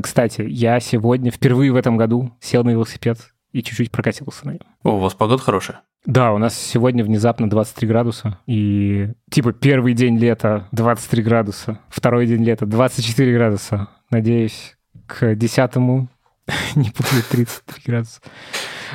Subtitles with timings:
[0.00, 3.18] Кстати, я сегодня впервые в этом году сел на велосипед
[3.52, 4.60] и чуть-чуть прокатился на нем.
[4.82, 5.80] О, у вас погода хорошая?
[6.06, 8.38] Да, у нас сегодня внезапно 23 градуса.
[8.46, 13.88] И типа первый день лета 23 градуса, второй день лета 24 градуса.
[14.10, 14.76] Надеюсь,
[15.06, 16.08] к десятому
[16.76, 18.20] не будет 33 градуса.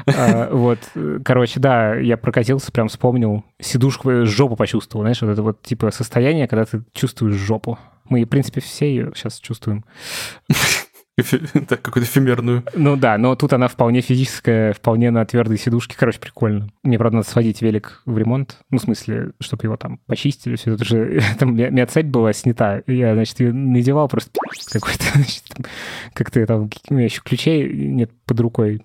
[0.07, 0.79] А, вот,
[1.23, 6.47] короче, да, я прокатился, прям вспомнил, сидушку, жопу почувствовал, знаешь, вот это вот типа состояние,
[6.47, 7.77] когда ты чувствуешь жопу.
[8.09, 9.85] Мы, в принципе, все ее сейчас чувствуем.
[11.67, 12.63] Так, какую-то эфемерную.
[12.73, 15.95] Ну да, но тут она вполне физическая, вполне на твердой сидушке.
[15.97, 16.69] Короче, прикольно.
[16.83, 18.57] Мне, правда, надо сводить велик в ремонт.
[18.69, 20.55] Ну, в смысле, чтобы его там почистили.
[20.55, 21.21] Все это же...
[21.39, 22.81] Там у меня цепь была снята.
[22.87, 24.31] Я, значит, ее надевал просто
[24.71, 25.43] какой-то, значит,
[26.13, 26.69] как-то там...
[26.89, 28.81] У меня еще ключей нет под рукой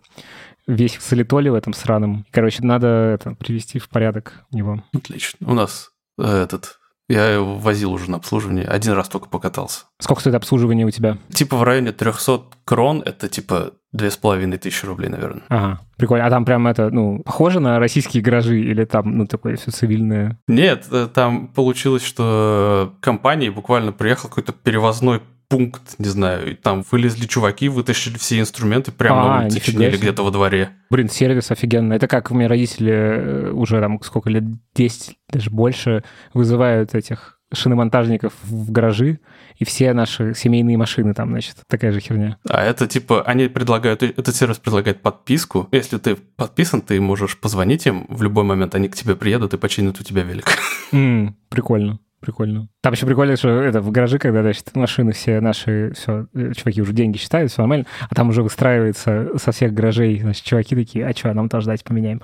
[0.67, 2.27] весь в солитоле в этом сраном.
[2.31, 4.85] Короче, надо это привести в порядок его.
[4.93, 5.51] Отлично.
[5.51, 9.85] У нас э, этот я возил уже на обслуживание, один раз только покатался.
[9.99, 11.19] Сколько стоит обслуживание у тебя?
[11.33, 15.43] Типа в районе 300 крон, это типа две с половиной тысячи рублей, наверное.
[15.49, 16.27] Ага, прикольно.
[16.27, 20.39] А там прям это, ну, похоже на российские гаражи или там, ну, такое все цивильное?
[20.47, 26.85] Нет, э, там получилось, что компания буквально приехал какой-то перевозной пункт, не знаю, и там
[26.91, 30.71] вылезли чуваки, вытащили все инструменты, прямо а, на улице чинили где-то во дворе.
[30.91, 31.95] Блин, сервис офигенно.
[31.95, 36.05] Это как у меня родители э, уже там сколько лет, 10, даже больше,
[36.35, 39.21] вызывают этих шиномонтажников в гаражи,
[39.57, 42.37] и все наши семейные машины там, значит, такая же херня.
[42.49, 45.69] А это типа, они предлагают, этот сервис предлагает подписку.
[45.73, 49.59] Если ты подписан, ты можешь позвонить им в любой момент, они к тебе приедут и
[49.59, 50.47] починят у тебя велик.
[50.93, 52.01] Mm, прикольно.
[52.21, 52.69] Прикольно.
[52.81, 56.83] Там еще прикольно, что это в гараже, когда, значит, машины все наши, все, э, чуваки
[56.83, 61.07] уже деньги считают, все нормально, а там уже выстраивается со всех гаражей, значит, чуваки такие,
[61.07, 62.21] а что, нам тоже дайте поменяем.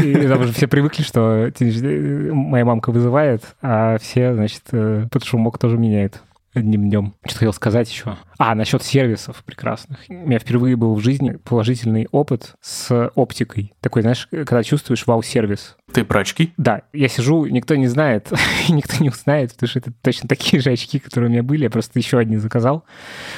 [0.00, 5.06] И, и там уже все привыкли, что э, моя мамка вызывает, а все, значит, э,
[5.10, 6.20] под шумок тоже меняет
[6.54, 7.14] одним днем.
[7.26, 8.16] Что хотел сказать еще?
[8.38, 10.04] А, насчет сервисов прекрасных.
[10.08, 13.74] У меня впервые был в жизни положительный опыт с оптикой.
[13.80, 15.76] Такой, знаешь, когда чувствуешь вау-сервис.
[15.92, 16.52] Ты про очки?
[16.56, 16.82] Да.
[16.92, 18.32] Я сижу, никто не знает,
[18.68, 21.64] никто не узнает, потому что это точно такие же очки, которые у меня были.
[21.64, 22.84] Я просто еще одни заказал.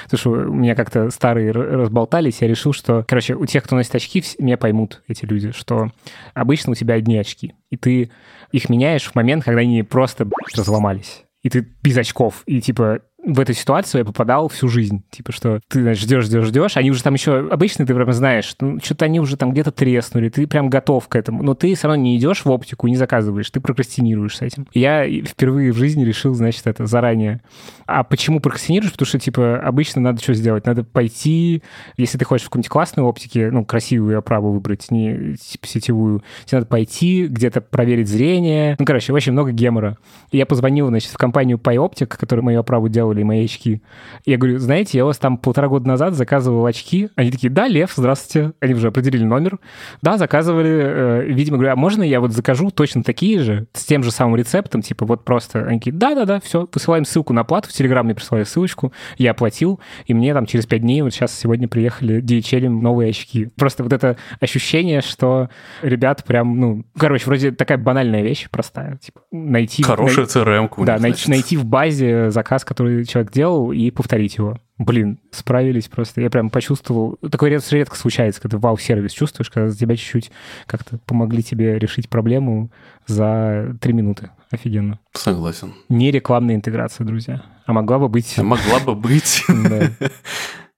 [0.05, 2.41] Потому что у меня как-то старые разболтались.
[2.41, 5.91] Я решил, что, короче, у тех, кто носит очки, меня поймут эти люди, что
[6.34, 7.55] обычно у тебя одни очки.
[7.71, 8.11] И ты
[8.53, 13.41] их меняешь в момент, когда они просто разломались и ты без очков, и типа в
[13.41, 15.03] эту ситуацию я попадал всю жизнь.
[15.11, 17.49] Типа, что ты, знаешь, ждешь, ждешь, ждешь, они уже там еще...
[17.51, 21.17] Обычно ты прям знаешь, ну, что-то они уже там где-то треснули, ты прям готов к
[21.17, 21.43] этому.
[21.43, 24.67] Но ты все равно не идешь в оптику, не заказываешь, ты прокрастинируешь с этим.
[24.73, 27.43] Я впервые в жизни решил, значит, это заранее.
[27.87, 28.93] А почему прокрастинируешь?
[28.93, 30.67] Потому что, типа, обычно надо что сделать?
[30.67, 31.63] Надо пойти,
[31.97, 36.59] если ты хочешь в какой-нибудь классной оптике, ну, красивую оправу выбрать, не типа сетевую, тебе
[36.59, 38.77] надо пойти, где-то проверить зрение.
[38.79, 39.99] Ну, короче, очень много гемора.
[40.31, 43.82] И я позвонил, значит, в компанию PyOptic, которая мою оправу делала делали мои очки.
[44.25, 47.09] Я говорю, знаете, я у вас там полтора года назад заказывал очки.
[47.16, 48.53] Они такие, да, Лев, здравствуйте.
[48.60, 49.59] Они уже определили номер.
[50.03, 50.71] Да, заказывали.
[50.71, 54.37] Э, видимо, говорю, а можно я вот закажу точно такие же, с тем же самым
[54.37, 55.65] рецептом, типа вот просто...
[55.66, 59.81] Они такие, да-да-да, все, посылаем ссылку на оплату, в Телеграм мне присылали ссылочку, я оплатил,
[60.06, 63.48] и мне там через пять дней, вот сейчас сегодня приехали DHL новые очки.
[63.56, 65.48] Просто вот это ощущение, что
[65.82, 69.82] ребят прям, ну, короче, вроде такая банальная вещь, простая, типа найти...
[69.82, 70.84] Хорошая CRM-ку.
[70.84, 74.59] Да, найти, найти в базе заказ, который человек делал, и повторить его.
[74.78, 76.21] Блин, справились просто.
[76.21, 77.19] Я прям почувствовал...
[77.31, 80.31] Такое редко, редко случается, когда вау-сервис чувствуешь, когда за тебя чуть-чуть
[80.66, 82.71] как-то помогли тебе решить проблему
[83.06, 84.31] за три минуты.
[84.50, 84.99] Офигенно.
[85.12, 85.75] Согласен.
[85.89, 87.43] Не рекламная интеграция, друзья.
[87.66, 88.39] А могла бы быть...
[88.39, 89.44] А могла бы быть.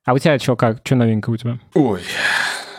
[0.04, 0.80] А у тебя что, как?
[0.84, 1.60] Что новенькое у тебя?
[1.74, 2.00] Ой,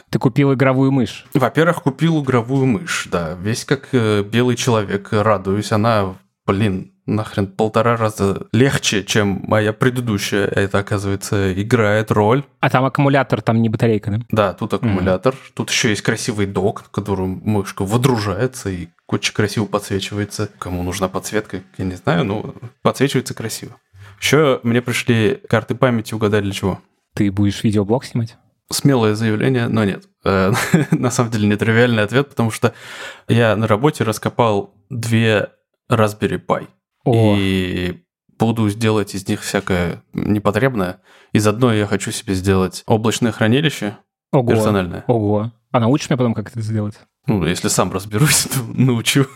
[0.10, 1.26] ты купил игровую мышь?
[1.34, 3.38] Во-первых, купил игровую мышь, да.
[3.42, 5.72] Весь как э, белый человек, радуюсь.
[5.72, 6.16] Она,
[6.46, 10.46] блин, нахрен полтора раза легче, чем моя предыдущая.
[10.46, 12.44] Это, оказывается, играет роль.
[12.60, 14.20] А там аккумулятор, там не батарейка, да?
[14.30, 15.34] Да, тут аккумулятор.
[15.34, 15.52] Mm-hmm.
[15.54, 20.50] Тут еще есть красивый док, которым мышка водружается и очень красиво подсвечивается.
[20.60, 23.76] Кому нужна подсветка, я не знаю, но подсвечивается красиво.
[24.20, 26.80] Еще мне пришли карты памяти угадать для чего.
[27.14, 28.38] Ты будешь видеоблог снимать?
[28.72, 30.06] Смелое заявление, но нет.
[30.24, 30.54] Э,
[30.92, 32.74] на самом деле нетривиальный ответ, потому что
[33.28, 35.50] я на работе раскопал две
[35.92, 36.68] Raspberry Pi.
[37.04, 37.36] О.
[37.38, 38.04] И
[38.38, 41.02] буду сделать из них всякое непотребное.
[41.32, 43.98] Из одной я хочу себе сделать облачное хранилище
[44.32, 44.50] Ого.
[44.50, 45.04] персональное.
[45.08, 45.52] Ого.
[45.72, 47.00] А научишь меня потом, как это сделать?
[47.26, 49.28] Ну, если сам разберусь, то научу.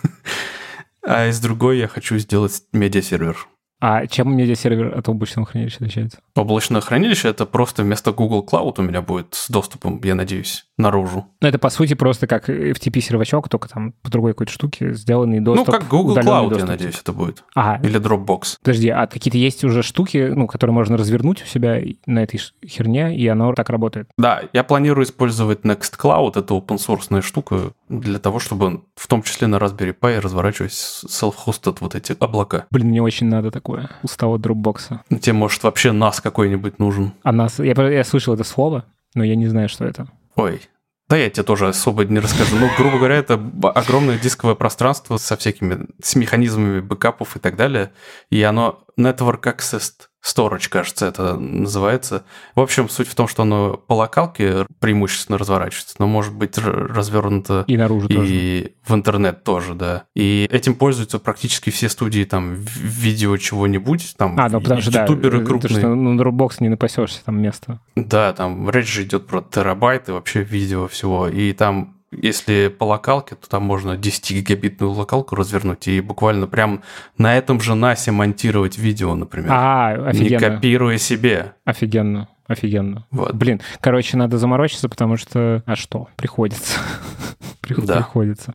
[1.06, 3.38] А из другой я хочу сделать медиасервер.
[3.80, 6.20] А чем медиа-сервер от облачного хранилища отличается?
[6.36, 11.28] Облачное хранилище— это просто вместо Google Cloud у меня будет с доступом, я надеюсь, наружу.
[11.42, 15.68] Ну, это, по сути, просто как FTP-сервачок, только там по другой какой-то штуке сделанный доступ.
[15.68, 16.60] Ну, как Google Cloud, доступ.
[16.60, 17.44] я надеюсь, это будет.
[17.54, 17.88] Ага.
[17.88, 18.58] Или Dropbox.
[18.64, 23.16] Подожди, а какие-то есть уже штуки, ну, которые можно развернуть у себя на этой херне,
[23.16, 24.10] и оно так работает?
[24.18, 29.58] Да, я планирую использовать Nextcloud, это open-source штука, для того, чтобы в том числе на
[29.58, 32.66] Raspberry Pi разворачивать self-hosted вот эти облака.
[32.72, 33.90] Блин, мне очень надо такое такое.
[34.04, 35.02] Устал от дропбокса.
[35.10, 37.14] Тебе, может, вообще нас какой-нибудь нужен?
[37.24, 37.60] А нас...
[37.60, 40.08] Я, я слышал это слово, но я не знаю, что это.
[40.36, 40.62] Ой,
[41.10, 42.56] да я тебе тоже особо не расскажу.
[42.58, 43.34] Ну, грубо говоря, это
[43.76, 47.92] огромное дисковое пространство со всякими, с механизмами бэкапов и так далее.
[48.30, 49.92] И оно Network Access
[50.28, 52.24] Storage, кажется, это называется.
[52.56, 57.64] В общем, суть в том, что оно по локалке преимущественно разворачивается, но может быть развернуто
[57.68, 58.72] и наружу и тоже.
[58.86, 60.04] в интернет тоже, да.
[60.16, 65.40] И этим пользуются практически все студии там видео чего-нибудь, там а, ну, потому что, ютуберы
[65.40, 65.76] да, крупные.
[65.76, 67.80] Потому что на Dropbox не напасешься там место.
[67.96, 73.36] Да, там речь же идет про терабайты вообще видео всего, и там если по локалке,
[73.36, 76.82] то там можно 10-гигабитную локалку развернуть и буквально прям
[77.18, 79.52] на этом же NAS монтировать видео, например.
[79.52, 80.30] А, офигенно.
[80.30, 81.54] Не копируя себе.
[81.66, 82.30] Офигенно.
[82.48, 83.06] Офигенно.
[83.12, 83.34] Вот.
[83.34, 85.64] Блин, короче, надо заморочиться, потому что...
[85.66, 86.08] А что?
[86.16, 86.80] Приходится.
[87.62, 88.54] Приходится.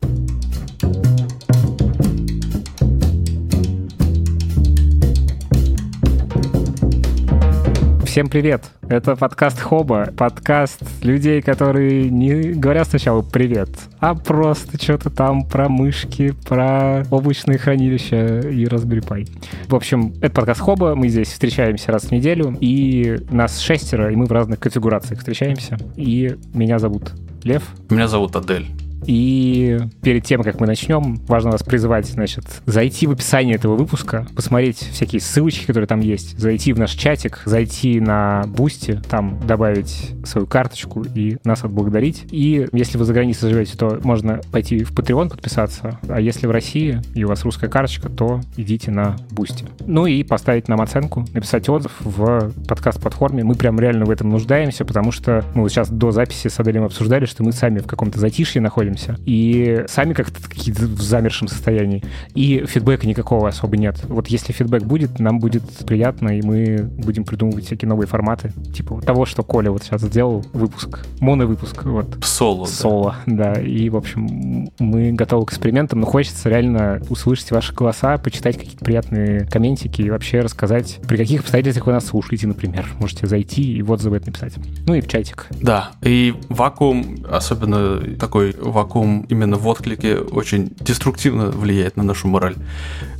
[8.13, 8.65] Всем привет!
[8.91, 13.71] Это подкаст Хоба, подкаст людей, которые не говорят сначала «привет»,
[14.01, 19.29] а просто что-то там про мышки, про облачные хранилища и Raspberry Pi.
[19.67, 24.15] В общем, это подкаст Хоба, мы здесь встречаемся раз в неделю, и нас шестеро, и
[24.15, 25.79] мы в разных конфигурациях встречаемся.
[25.97, 27.13] И меня зовут
[27.45, 27.63] Лев.
[27.89, 28.67] Меня зовут Адель.
[29.07, 34.27] И перед тем, как мы начнем, важно вас призывать, значит, зайти в описание этого выпуска,
[34.35, 40.13] посмотреть всякие ссылочки, которые там есть, зайти в наш чатик, зайти на Boosty, там добавить
[40.25, 42.25] свою карточку и нас отблагодарить.
[42.31, 46.51] И если вы за границей живете, то можно пойти в Patreon подписаться, а если в
[46.51, 49.65] России и у вас русская карточка, то идите на Boosty.
[49.87, 53.45] Ну и поставить нам оценку, написать отзыв в подкаст-платформе.
[53.45, 56.85] Мы прям реально в этом нуждаемся, потому что мы вот сейчас до записи с Аделем
[56.85, 59.17] обсуждали, что мы сами в каком-то затишье находимся, находимся.
[59.25, 62.03] И сами как-то какие-то в замершем состоянии.
[62.35, 64.03] И фидбэка никакого особо нет.
[64.09, 68.53] Вот если фидбэк будет, нам будет приятно, и мы будем придумывать всякие новые форматы.
[68.75, 71.85] Типа того, что Коля вот сейчас сделал, выпуск, моновыпуск.
[71.85, 72.19] Вот.
[72.25, 72.67] Соло.
[72.67, 73.55] Соло, да.
[73.55, 73.61] да.
[73.61, 78.85] И, в общем, мы готовы к экспериментам, но хочется реально услышать ваши голоса, почитать какие-то
[78.85, 82.87] приятные комментики и вообще рассказать, при каких обстоятельствах вы нас слушаете, например.
[82.99, 84.55] Можете зайти и в отзывы это написать.
[84.87, 85.47] Ну и в чатик.
[85.61, 92.29] Да, и вакуум, особенно такой вакуум вакуум именно в отклике очень деструктивно влияет на нашу
[92.29, 92.57] мораль.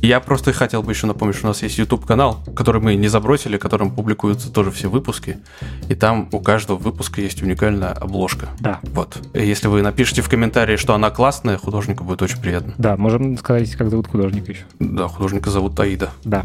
[0.01, 3.57] Я просто хотел бы еще напомнить, что у нас есть YouTube-канал, который мы не забросили,
[3.57, 5.37] которым публикуются тоже все выпуски,
[5.89, 8.49] и там у каждого выпуска есть уникальная обложка.
[8.59, 8.79] Да.
[8.83, 9.17] Вот.
[9.33, 12.73] И если вы напишите в комментарии, что она классная, художнику будет очень приятно.
[12.77, 14.63] Да, можем сказать, как зовут художника еще.
[14.79, 16.09] Да, художника зовут Аида.
[16.23, 16.43] Да.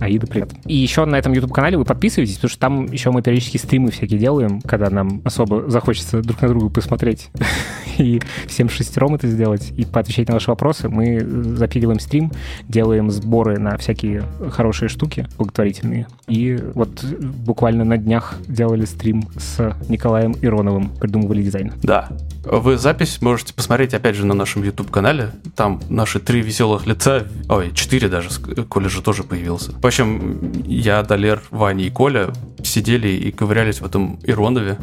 [0.00, 0.50] Аида, привет.
[0.66, 4.18] И еще на этом YouTube-канале вы подписывайтесь, потому что там еще мы периодически стримы всякие
[4.18, 7.28] делаем, когда нам особо захочется друг на друга посмотреть
[7.98, 10.88] и всем шестером это сделать и поотвечать на ваши вопросы.
[10.88, 12.30] Мы запиливаем стрим,
[12.68, 16.06] делаем сборы на всякие хорошие штуки благотворительные.
[16.28, 21.72] И вот буквально на днях делали стрим с Николаем Ироновым, придумывали дизайн.
[21.82, 22.10] Да,
[22.44, 25.30] вы запись можете посмотреть, опять же, на нашем YouTube-канале.
[25.54, 28.28] Там наши три веселых лица, ой, четыре даже,
[28.68, 29.72] Коля же тоже появился.
[29.80, 32.30] В общем, я, Далер, Ваня и Коля
[32.62, 34.78] сидели и ковырялись в этом Иронове.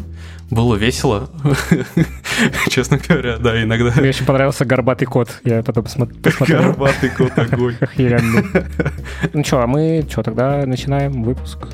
[0.50, 1.30] Было весело,
[2.69, 3.92] честно говоря, да, иногда.
[4.00, 5.42] Мне очень понравился горбатый кот.
[5.44, 6.21] Я потом посмотрел.
[6.47, 7.76] Горбатый кот, огонь.
[9.33, 11.68] Ну что, а мы что, тогда начинаем выпуск?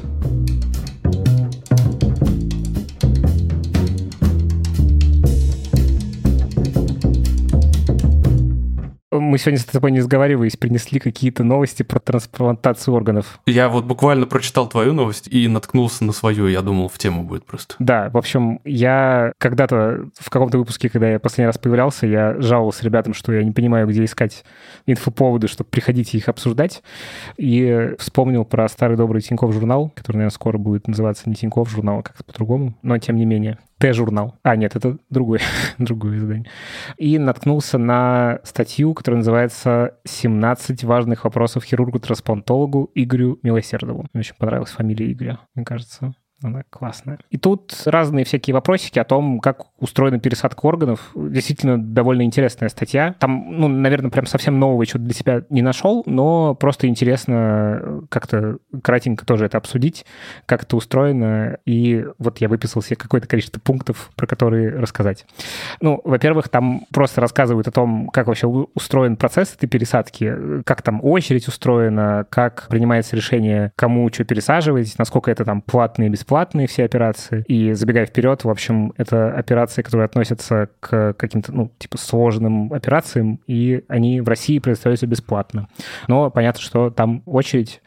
[9.29, 13.39] Мы сегодня с тобой не сговариваясь, принесли какие-то новости про трансплантацию органов.
[13.45, 17.45] Я вот буквально прочитал твою новость и наткнулся на свою, я думал, в тему будет
[17.45, 17.75] просто.
[17.79, 22.83] Да, в общем, я когда-то в каком-то выпуске, когда я последний раз появлялся, я жаловался
[22.83, 24.43] ребятам, что я не понимаю, где искать
[24.85, 26.81] инфоповоды, чтобы приходить и их обсуждать.
[27.37, 31.99] И вспомнил про старый добрый Тиньков журнал, который, наверное, скоро будет называться не Тиньков журнал,
[31.99, 33.59] а как-то по-другому, но тем не менее.
[33.79, 34.35] Т-журнал.
[34.43, 35.39] А, нет, это другой,
[35.77, 36.49] другое издание.
[36.97, 44.05] И наткнулся на статью, которая называется «17 важных вопросов хирургу-трансплантологу Игорю Милосердову».
[44.13, 47.19] Мне очень понравилась фамилия Игоря, мне кажется Она классная.
[47.29, 51.11] И тут разные всякие вопросики о том, как устроена пересадка органов.
[51.13, 53.13] Действительно довольно интересная статья.
[53.19, 58.59] Там, ну, наверное, прям совсем нового что-то для себя не нашел, но просто интересно как-то
[58.81, 60.05] кратенько тоже это обсудить,
[60.45, 61.57] как это устроено.
[61.65, 65.25] И вот я выписал себе какое-то количество пунктов, про которые рассказать.
[65.81, 71.03] Ну, во-первых, там просто рассказывают о том, как вообще устроен процесс этой пересадки, как там
[71.03, 76.85] очередь устроена, как принимается решение, кому что пересаживать, насколько это там платные бесплатные бесплатные все
[76.85, 77.43] операции.
[77.47, 83.39] И забегая вперед, в общем, это операции, которые относятся к каким-то, ну, типа сложным операциям,
[83.47, 85.67] и они в России предоставляются бесплатно.
[86.07, 87.81] Но понятно, что там очередь,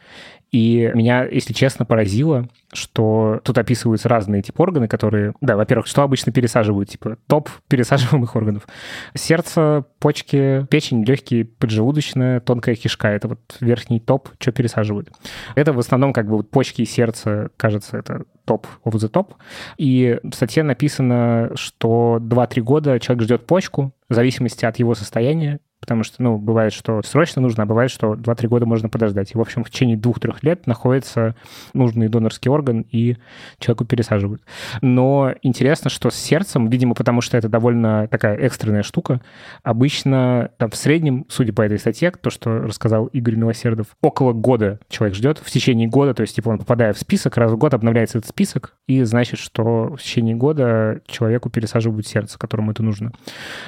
[0.53, 5.33] и меня, если честно, поразило, что тут описываются разные типы органы, которые...
[5.41, 6.89] Да, во-первых, что обычно пересаживают?
[6.89, 8.67] Типа топ пересаживаемых органов.
[9.15, 13.07] Сердце, почки, печень, легкие, поджелудочная, тонкая кишка.
[13.07, 15.09] Это вот верхний топ, что пересаживают.
[15.55, 19.31] Это в основном как бы вот почки и сердце, кажется, это топ of the top.
[19.79, 25.59] И в статье написано, что 2-3 года человек ждет почку, в зависимости от его состояния,
[25.83, 29.33] потому что, ну, бывает, что срочно нужно, а бывает, что 2-3 года можно подождать.
[29.33, 31.35] И, в общем, в течение 2-3 лет находится
[31.73, 33.17] нужный донорский орган, и
[33.59, 34.41] человеку пересаживают.
[34.81, 39.19] Но интересно, что с сердцем, видимо, потому что это довольно такая экстренная штука,
[39.61, 44.79] обычно там, в среднем, судя по этой статье, то, что рассказал Игорь Милосердов, около года
[44.87, 47.73] человек ждет, в течение года, то есть, типа, он попадая в список, раз в год
[47.73, 53.11] обновляется этот список, и значит, что в течение года человеку пересаживают сердце, которому это нужно.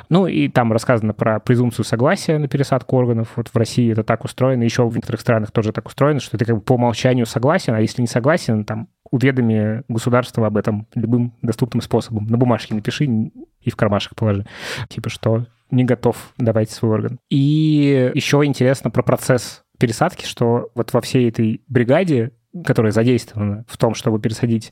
[0.07, 3.31] Ну, и там рассказано про презумпцию согласия согласие на пересадку органов.
[3.35, 6.45] Вот в России это так устроено, еще в некоторых странах тоже так устроено, что ты
[6.45, 11.33] как бы по умолчанию согласен, а если не согласен, там уведоми государство об этом любым
[11.41, 12.27] доступным способом.
[12.27, 14.45] На бумажке напиши и в кармашек положи.
[14.88, 17.17] Типа, что не готов давать свой орган.
[17.31, 22.33] И еще интересно про процесс пересадки, что вот во всей этой бригаде
[22.63, 24.71] которая задействована в том, чтобы пересадить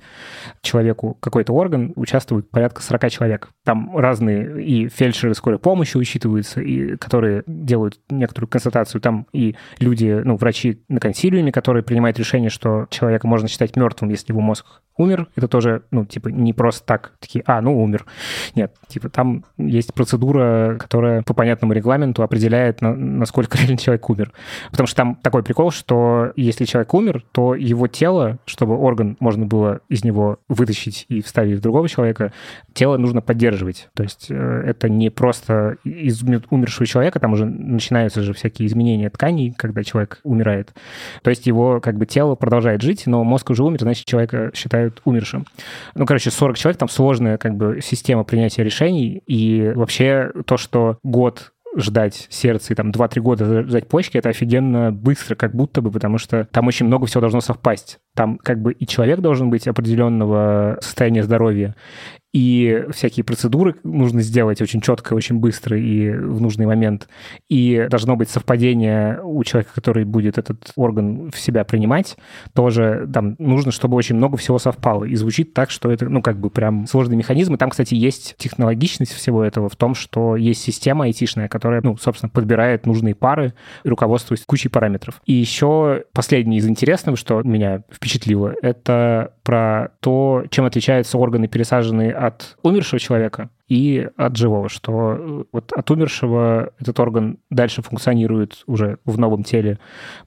[0.62, 3.50] человеку какой-то орган, участвует порядка 40 человек.
[3.64, 9.02] Там разные и фельдшеры скорой помощи учитываются, и которые делают некоторую констатацию.
[9.02, 14.10] Там и люди, ну, врачи на консилиуме, которые принимают решение, что человека можно считать мертвым,
[14.10, 14.66] если его мозг
[14.98, 18.06] умер, это тоже, ну, типа, не просто так, такие, а, ну, умер.
[18.56, 24.32] Нет, типа, там есть процедура, которая по понятному регламенту определяет, на, насколько реально человек умер.
[24.72, 29.46] Потому что там такой прикол, что если человек умер, то его тело, чтобы орган можно
[29.46, 32.32] было из него вытащить и вставить в другого человека,
[32.74, 33.53] тело нужно поддерживать.
[33.94, 39.10] То есть э, это не просто из умершего человека, там уже начинаются же всякие изменения
[39.10, 40.74] тканей, когда человек умирает.
[41.22, 45.02] То есть его как бы тело продолжает жить, но мозг уже умер, значит, человека считают
[45.06, 45.46] умершим.
[45.96, 50.98] Ну, короче, 40 человек, там сложная как бы система принятия решений, и вообще то, что
[51.04, 55.92] год ждать сердце и там 2-3 года ждать почки, это офигенно быстро, как будто бы,
[55.92, 58.00] потому что там очень много всего должно совпасть.
[58.16, 61.76] Там как бы и человек должен быть определенного состояния здоровья,
[62.34, 67.08] и всякие процедуры нужно сделать очень четко, очень быстро и в нужный момент.
[67.48, 72.18] И должно быть совпадение у человека, который будет этот орган в себя принимать,
[72.56, 75.04] тоже там нужно, чтобы очень много всего совпало.
[75.04, 77.54] И звучит так, что это, ну, как бы прям сложный механизм.
[77.54, 81.98] И там, кстати, есть технологичность всего этого в том, что есть система айтишная, которая, ну,
[81.98, 83.54] собственно, подбирает нужные пары
[83.84, 85.22] и руководствуясь кучей параметров.
[85.28, 88.03] И еще последнее из интересного, что меня впечатлило,
[88.62, 95.44] это про то, чем отличаются органы, пересаженные от умершего человека и от живого, что э,
[95.52, 99.80] вот от умершего этот орган дальше функционирует уже в новом теле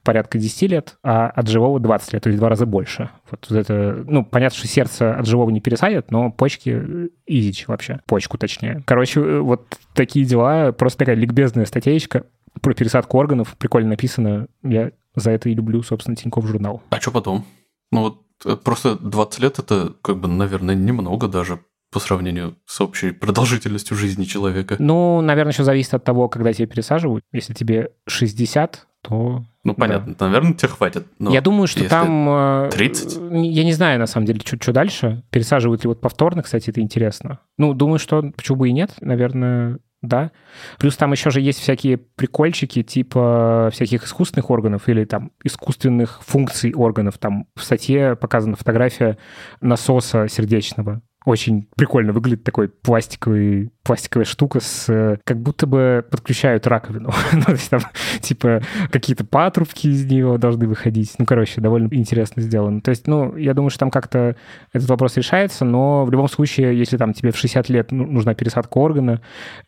[0.03, 3.09] порядка 10 лет, а от живого 20 лет, то есть в два раза больше.
[3.29, 8.37] Вот это, ну, понятно, что сердце от живого не пересадят, но почки изич вообще, почку
[8.37, 8.83] точнее.
[8.85, 12.25] Короче, э, вот такие дела, просто такая ликбезная статейка
[12.61, 16.81] про пересадку органов, прикольно написано, я за это и люблю, собственно, Тинькофф журнал.
[16.89, 17.45] А что потом?
[17.91, 21.59] Ну вот Э, просто 20 лет это, как бы, наверное, немного даже
[21.91, 24.75] по сравнению с общей продолжительностью жизни человека.
[24.77, 27.23] Ну, наверное, еще зависит от того, когда тебя пересаживают.
[27.31, 29.43] Если тебе 60, то...
[29.63, 30.25] Ну, понятно, да.
[30.25, 31.07] наверное, тебе хватит.
[31.19, 32.69] я думаю, что там...
[32.69, 33.17] 30?
[33.17, 35.23] Э, я не знаю, на самом деле, что, что дальше.
[35.31, 37.39] Пересаживают ли вот повторно, кстати, это интересно.
[37.57, 38.91] Ну, думаю, что почему бы и нет.
[39.01, 40.31] Наверное, да.
[40.77, 46.73] Плюс там еще же есть всякие прикольчики типа всяких искусственных органов или там искусственных функций
[46.73, 47.17] органов.
[47.17, 49.17] Там в статье показана фотография
[49.59, 51.01] насоса сердечного.
[51.27, 55.17] Очень прикольно выглядит такой пластиковый пластиковая штука с...
[55.23, 57.11] Как будто бы подключают раковину.
[57.31, 57.79] ну, то есть там,
[58.19, 61.13] типа, какие-то патрубки из нее должны выходить.
[61.17, 62.81] Ну, короче, довольно интересно сделано.
[62.81, 64.35] То есть, ну, я думаю, что там как-то
[64.73, 68.33] этот вопрос решается, но в любом случае, если там тебе в 60 лет ну, нужна
[68.33, 69.21] пересадка органа,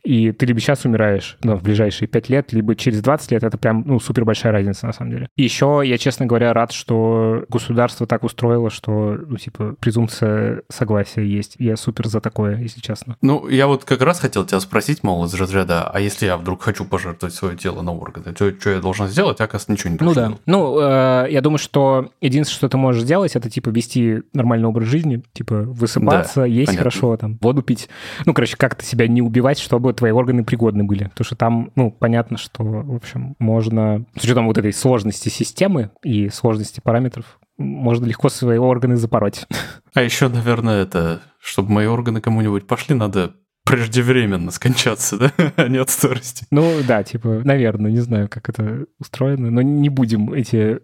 [0.03, 3.57] и ты либо сейчас умираешь, ну, в ближайшие 5 лет, либо через 20 лет, это
[3.57, 5.29] прям, ну, супер большая разница, на самом деле.
[5.37, 11.48] Еще я, честно говоря, рад, что государство так устроило, что, ну, типа, презумпция согласия есть.
[11.57, 13.17] Я супер за такое, если честно.
[13.21, 16.61] Ну, я вот как раз хотел тебя спросить, мол, из разряда, а если я вдруг
[16.61, 19.41] хочу пожертвовать свое тело на органы, то что я должен сделать?
[19.41, 20.33] А, оказывается, ничего не Ну да.
[20.45, 24.87] Ну, э, я думаю, что единственное, что ты можешь сделать, это, типа, вести нормальный образ
[24.87, 26.79] жизни, типа, высыпаться, да, есть понятно.
[26.79, 27.89] хорошо, там, воду пить.
[28.25, 31.05] Ну, короче, как-то себя не убивать, чтобы твои органы пригодны были.
[31.05, 35.91] Потому что там, ну, понятно, что, в общем, можно, с учетом вот этой сложности системы
[36.03, 39.45] и сложности параметров, можно легко свои органы запороть.
[39.93, 45.77] А еще, наверное, это, чтобы мои органы кому-нибудь пошли, надо преждевременно скончаться, да, а не
[45.77, 46.45] от старости.
[46.51, 50.79] Ну да, типа, наверное, не знаю, как это устроено, но не будем эти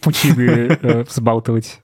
[0.00, 1.80] пучины э, взбалтывать.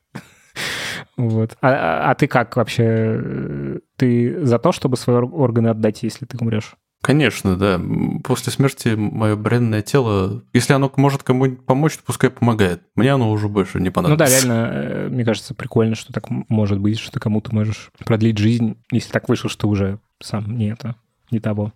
[1.17, 1.57] Вот.
[1.63, 3.81] А, а, а ты как вообще?
[3.97, 6.77] Ты за то, чтобы свои органы отдать, если ты умрешь?
[7.07, 7.81] Конечно, да.
[8.25, 12.83] После смерти мое бренное тело, если оно может кому-нибудь помочь, то пускай помогает.
[12.97, 14.25] Мне оно уже больше не понадобится.
[14.25, 17.93] Ну да, реально, э, мне кажется, прикольно, что так может быть, что ты кому-то можешь
[18.05, 20.97] продлить жизнь, если так вышло, что уже сам не это
[21.31, 21.73] не того.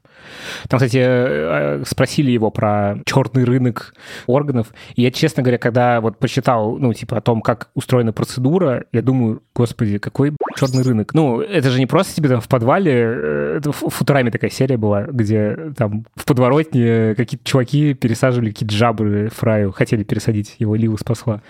[0.68, 3.94] Там, кстати, э, спросили его про черный рынок
[4.26, 4.72] органов.
[4.94, 9.02] И я, честно говоря, когда вот почитал, ну, типа, о том, как устроена процедура, я
[9.02, 11.14] думаю, господи, какой черный рынок.
[11.14, 14.76] Ну, это же не просто тебе там в подвале, э, это в Футураме такая серия
[14.76, 20.96] была, где там в подворотне какие-то чуваки пересаживали какие-то жабры Фраю, хотели пересадить, его Лила
[20.96, 21.42] спасла.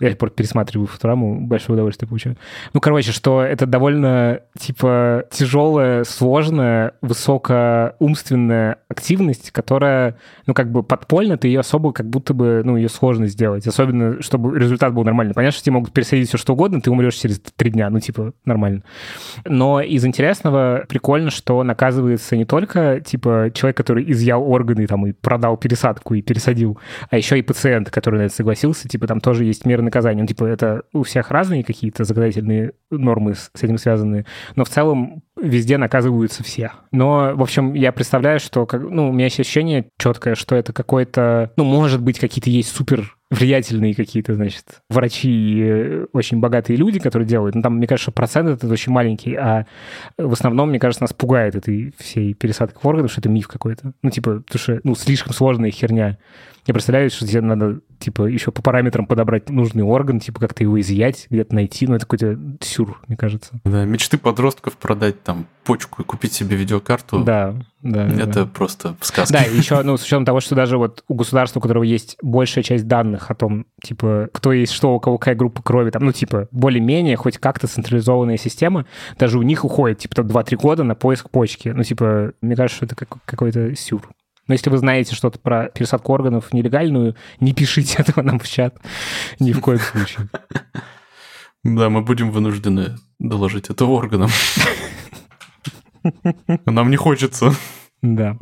[0.00, 2.36] Я просто пересматриваю Футураму, большое удовольствие получаю.
[2.72, 6.92] Ну, короче, что это довольно, типа, тяжелая, сложная,
[7.42, 12.76] высокая умственная активность, которая, ну, как бы подпольно, ты ее особо как будто бы, ну,
[12.76, 13.66] ее сложно сделать.
[13.66, 15.34] Особенно, чтобы результат был нормальный.
[15.34, 18.32] Понятно, что тебе могут пересадить все что угодно, ты умрешь через три дня, ну, типа,
[18.44, 18.82] нормально.
[19.44, 25.12] Но из интересного прикольно, что наказывается не только, типа, человек, который изъял органы, там, и
[25.12, 26.78] продал пересадку, и пересадил,
[27.10, 30.22] а еще и пациент, который на это согласился, типа, там тоже есть меры наказания.
[30.22, 35.22] Ну, типа, это у всех разные какие-то законодательные нормы с этим связаны, но в целом
[35.40, 36.72] везде наказываются все.
[36.90, 41.52] Но, в общем, я представляю, что, ну, у меня есть ощущение четкое, что это какой-то,
[41.56, 47.26] ну, может быть, какие-то есть супер влиятельные какие-то, значит, врачи и очень богатые люди, которые
[47.26, 47.54] делают.
[47.54, 49.66] Ну, там, мне кажется, процент этот очень маленький, а
[50.18, 53.94] в основном, мне кажется, нас пугает этой всей пересадкой органов, что это миф какой-то.
[54.02, 56.18] Ну, типа, потому что, ну, слишком сложная херня.
[56.66, 60.80] Я представляю, что тебе надо, типа, еще по параметрам подобрать нужный орган, типа, как-то его
[60.80, 61.86] изъять, где-то найти.
[61.86, 63.60] Ну, это какой-то сюр, мне кажется.
[63.64, 67.22] Да, мечты подростков продать там почку и купить себе видеокарту.
[67.22, 68.06] Да, да.
[68.06, 68.46] Это да.
[68.46, 69.34] просто сказка.
[69.34, 72.64] Да, еще, ну, с учетом того, что даже вот у государства, у которого есть большая
[72.64, 76.12] часть данных о том, типа, кто есть что, у кого какая группа крови, там, ну,
[76.12, 78.86] типа, более-менее хоть как-то централизованная система,
[79.18, 81.68] даже у них уходит, типа, там, 2-3 года на поиск почки.
[81.68, 84.08] Ну, типа, мне кажется, что это как, какой-то сюр.
[84.52, 88.76] Но если вы знаете что-то про пересадку органов нелегальную, не пишите этого нам в чат
[89.40, 90.28] ни в коем случае.
[91.64, 94.28] Да, мы будем вынуждены доложить это органам.
[96.66, 97.54] Нам не хочется.
[98.02, 98.36] Да.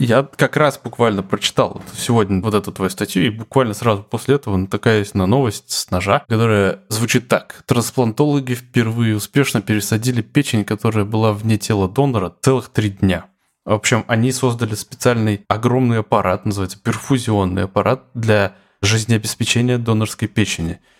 [0.00, 4.56] Я как раз буквально прочитал сегодня вот эту твою статью, и буквально сразу после этого
[4.56, 7.62] натыкаюсь на новость с ножа, которая звучит так.
[7.66, 13.26] Трансплантологи впервые успешно пересадили печень, которая была вне тела донора, целых три дня.
[13.64, 20.80] В общем, они создали специальный огромный аппарат, называется перфузионный аппарат для жизнеобеспечения донорской печени–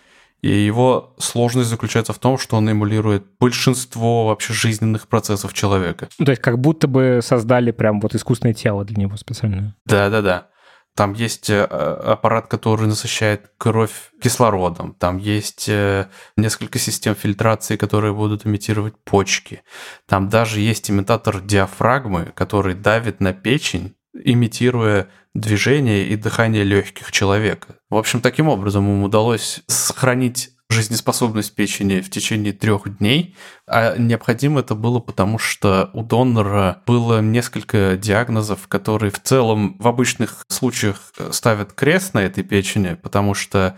[0.45, 6.07] и его сложность заключается в том, что он эмулирует большинство вообще жизненных процессов человека.
[6.23, 9.75] То есть как будто бы создали прям вот искусственное тело для него специальное.
[9.85, 10.49] Да-да-да.
[10.95, 14.93] Там есть э, аппарат, который насыщает кровь кислородом.
[14.93, 19.63] Там есть э, несколько систем фильтрации, которые будут имитировать почки.
[20.07, 27.75] Там даже есть имитатор диафрагмы, который давит на печень, имитируя движение и дыхание легких человека.
[27.89, 33.35] В общем, таким образом им удалось сохранить жизнеспособность печени в течение трех дней,
[33.67, 39.87] а необходимо это было потому, что у донора было несколько диагнозов, которые в целом в
[39.87, 43.77] обычных случаях ставят крест на этой печени, потому что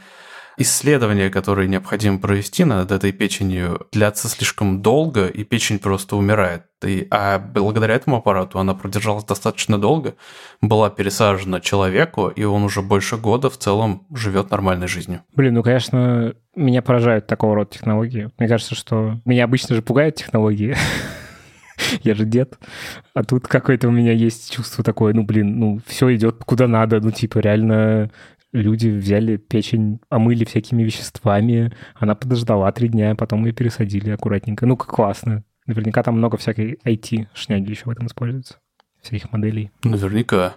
[0.57, 6.63] исследования, которые необходимо провести над этой печенью, длятся слишком долго, и печень просто умирает.
[6.83, 10.15] И, а благодаря этому аппарату она продержалась достаточно долго,
[10.61, 15.21] была пересажена человеку, и он уже больше года в целом живет нормальной жизнью.
[15.35, 18.31] Блин, ну, конечно, меня поражают такого рода технологии.
[18.39, 20.75] Мне кажется, что меня обычно же пугают технологии.
[22.03, 22.57] Я же дед.
[23.13, 26.99] А тут какое-то у меня есть чувство такое, ну, блин, ну, все идет куда надо.
[26.99, 28.09] Ну, типа, реально
[28.51, 34.65] люди взяли печень, омыли всякими веществами, она подождала три дня, потом ее пересадили аккуратненько.
[34.65, 35.43] Ну, как классно.
[35.65, 38.57] Наверняка там много всякой IT-шняги еще в этом используется,
[39.01, 39.71] всяких моделей.
[39.83, 40.55] Наверняка,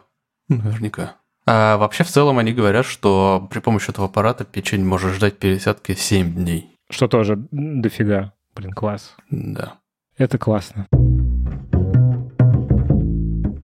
[0.49, 1.17] наверняка.
[1.47, 5.95] А вообще в целом они говорят, что при помощи этого аппарата печень может ждать пересадки
[5.95, 6.77] 7 дней.
[6.89, 8.35] Что тоже дофига.
[8.55, 9.17] Блин, класс.
[9.31, 9.79] Да.
[10.17, 10.87] Это классно.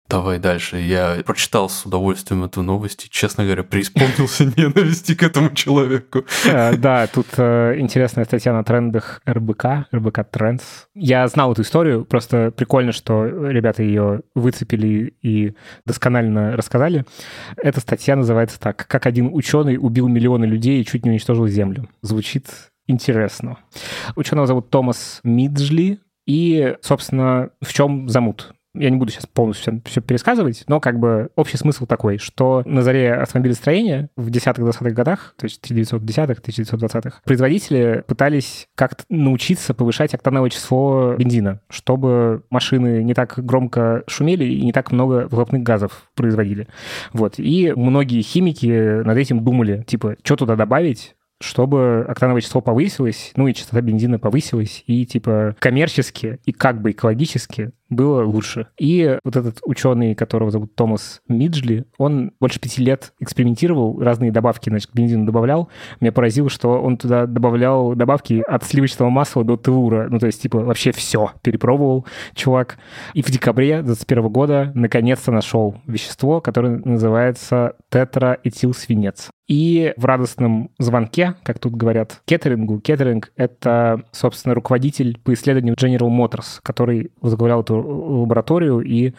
[0.09, 0.77] Давай дальше.
[0.77, 6.25] Я прочитал с удовольствием эту новость и, честно говоря, преисполнился ненависти к этому человеку.
[6.47, 10.63] Э, да, тут э, интересная статья на трендах РБК, РБК Trends.
[10.95, 15.53] Я знал эту историю, просто прикольно, что ребята ее выцепили и
[15.85, 17.05] досконально рассказали.
[17.55, 21.87] Эта статья называется так «Как один ученый убил миллионы людей и чуть не уничтожил Землю».
[22.01, 22.47] Звучит
[22.87, 23.59] интересно.
[24.15, 28.53] Ученого зовут Томас Миджли, и, собственно, в чем замут?
[28.79, 32.63] Я не буду сейчас полностью все, все пересказывать, но как бы общий смысл такой, что
[32.65, 40.13] на заре автомобилестроения в 10-20-х годах, то есть 1910-х, 1920-х, производители пытались как-то научиться повышать
[40.13, 46.09] октановое число бензина, чтобы машины не так громко шумели и не так много выхлопных газов
[46.15, 46.67] производили.
[47.13, 47.35] Вот.
[47.37, 53.47] И многие химики над этим думали, типа, что туда добавить, чтобы октановое число повысилось, ну
[53.47, 58.67] и частота бензина повысилась, и типа коммерчески и как бы экологически было лучше.
[58.79, 64.69] И вот этот ученый, которого зовут Томас Миджли, он больше пяти лет экспериментировал, разные добавки,
[64.69, 65.69] значит, к бензину добавлял.
[65.99, 70.07] Меня поразило, что он туда добавлял добавки от сливочного масла до телура.
[70.09, 72.77] Ну, то есть, типа, вообще все перепробовал чувак.
[73.13, 79.29] И в декабре 2021 года наконец-то нашел вещество, которое называется тетраэтилсвинец.
[79.49, 86.07] И в радостном звонке, как тут говорят, кеттерингу, кеттеринг— это, собственно, руководитель по исследованию General
[86.07, 89.13] Motors, который возглавлял эту лабораторию и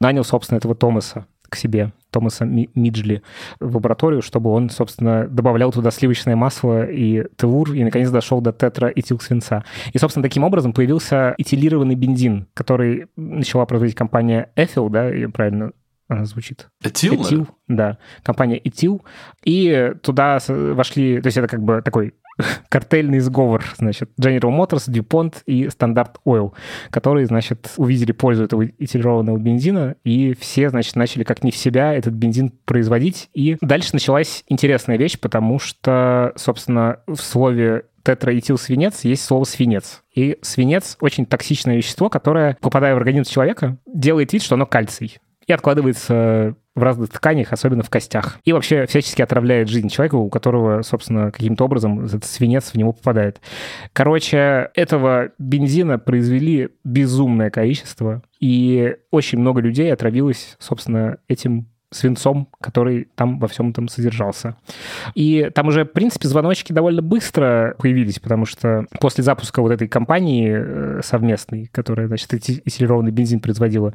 [0.00, 3.22] нанял, собственно, этого Томаса к себе, Томаса Миджли,
[3.60, 8.52] в лабораторию, чтобы он, собственно, добавлял туда сливочное масло и телур, и, наконец, дошел до
[8.52, 9.64] тетра свинца.
[9.92, 15.72] И, собственно, таким образом появился этилированный бензин, который начала производить компания Ethyl, да, правильно
[16.08, 16.68] она звучит.
[16.84, 17.14] Этил?
[17.14, 17.98] Этил, да.
[18.22, 19.04] Компания Этил.
[19.44, 22.14] И туда вошли, то есть это как бы такой
[22.68, 26.52] картельный сговор, значит, General Motors, DuPont и Standard Oil,
[26.90, 31.94] которые, значит, увидели пользу этого этилированного бензина, и все, значит, начали как не в себя
[31.94, 33.28] этот бензин производить.
[33.34, 40.02] И дальше началась интересная вещь, потому что, собственно, в слове тетраэтилсвинец есть слово свинец.
[40.14, 45.18] И свинец очень токсичное вещество, которое, попадая в организм человека, делает вид, что оно кальций
[45.46, 48.38] и откладывается в разных тканях, особенно в костях.
[48.44, 52.92] И вообще всячески отравляет жизнь человека, у которого, собственно, каким-то образом этот свинец в него
[52.92, 53.40] попадает.
[53.92, 63.08] Короче, этого бензина произвели безумное количество, и очень много людей отравилось, собственно, этим свинцом, который
[63.14, 64.56] там во всем этом содержался.
[65.14, 69.88] И там уже, в принципе, звоночки довольно быстро появились, потому что после запуска вот этой
[69.88, 73.94] компании э, совместной, которая, значит, этилированный бензин производила,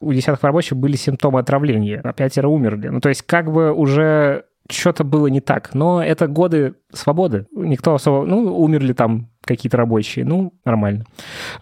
[0.00, 2.88] у десятых рабочих были симптомы отравления, а пятеро умерли.
[2.88, 5.74] Ну, то есть как бы уже что-то было не так.
[5.74, 7.46] Но это годы свободы.
[7.52, 8.24] Никто особо...
[8.24, 10.24] Ну, умерли там какие-то рабочие.
[10.24, 11.04] Ну, нормально.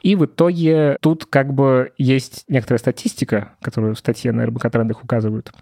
[0.02, 5.02] И в итоге тут как бы есть некоторая статистика, которую в статье на РБК трендах
[5.02, 5.52] указывают,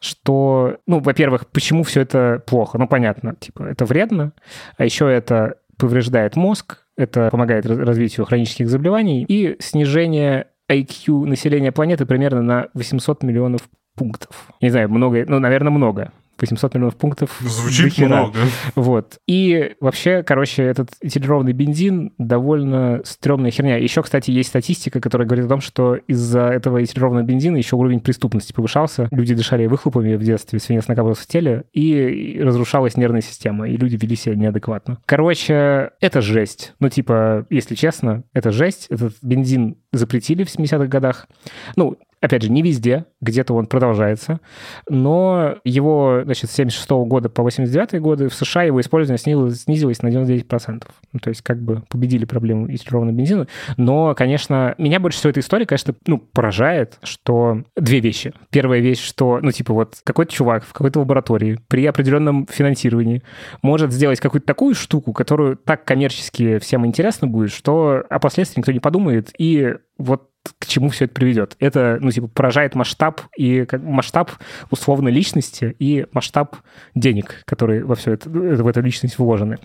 [0.00, 2.78] что, ну, во-первых, почему все это плохо?
[2.78, 4.32] Ну, понятно, типа, это вредно,
[4.76, 12.06] а еще это повреждает мозг, это помогает развитию хронических заболеваний и снижение IQ населения планеты
[12.06, 14.50] примерно на 800 миллионов пунктов.
[14.60, 16.12] Не знаю, много, ну, наверное, много.
[16.42, 17.38] 800 миллионов пунктов.
[17.40, 18.38] Звучит много.
[18.74, 19.18] Вот.
[19.26, 23.76] И вообще, короче, этот этилированный бензин довольно стрёмная херня.
[23.76, 28.00] Еще, кстати, есть статистика, которая говорит о том, что из-за этого этилированного бензина еще уровень
[28.00, 29.08] преступности повышался.
[29.12, 33.96] Люди дышали выхлопами в детстве, свинец накапливался в теле, и разрушалась нервная система, и люди
[33.96, 34.98] вели себя неадекватно.
[35.06, 36.74] Короче, это жесть.
[36.80, 38.88] Ну, типа, если честно, это жесть.
[38.90, 41.28] Этот бензин запретили в 70-х годах.
[41.76, 44.38] Ну, Опять же, не везде, где-то он продолжается,
[44.88, 50.02] но его, значит, с 76 года по 89 годы в США его использование снизилось, снизилось
[50.02, 50.84] на 99%.
[51.12, 53.48] Ну, то есть как бы победили проблему дистиллированного бензина.
[53.76, 58.32] Но, конечно, меня больше всего эта история, конечно, ну, поражает, что две вещи.
[58.50, 63.22] Первая вещь, что, ну, типа вот какой-то чувак в какой-то лаборатории при определенном финансировании
[63.62, 68.70] может сделать какую-то такую штуку, которую так коммерчески всем интересно будет, что о последствиях никто
[68.70, 71.56] не подумает, и вот к чему все это приведет.
[71.60, 74.32] Это, ну, типа, поражает масштаб и как, масштаб
[74.70, 76.56] условно личности и масштаб
[76.94, 79.58] денег, которые во все это, в эту личность вложены.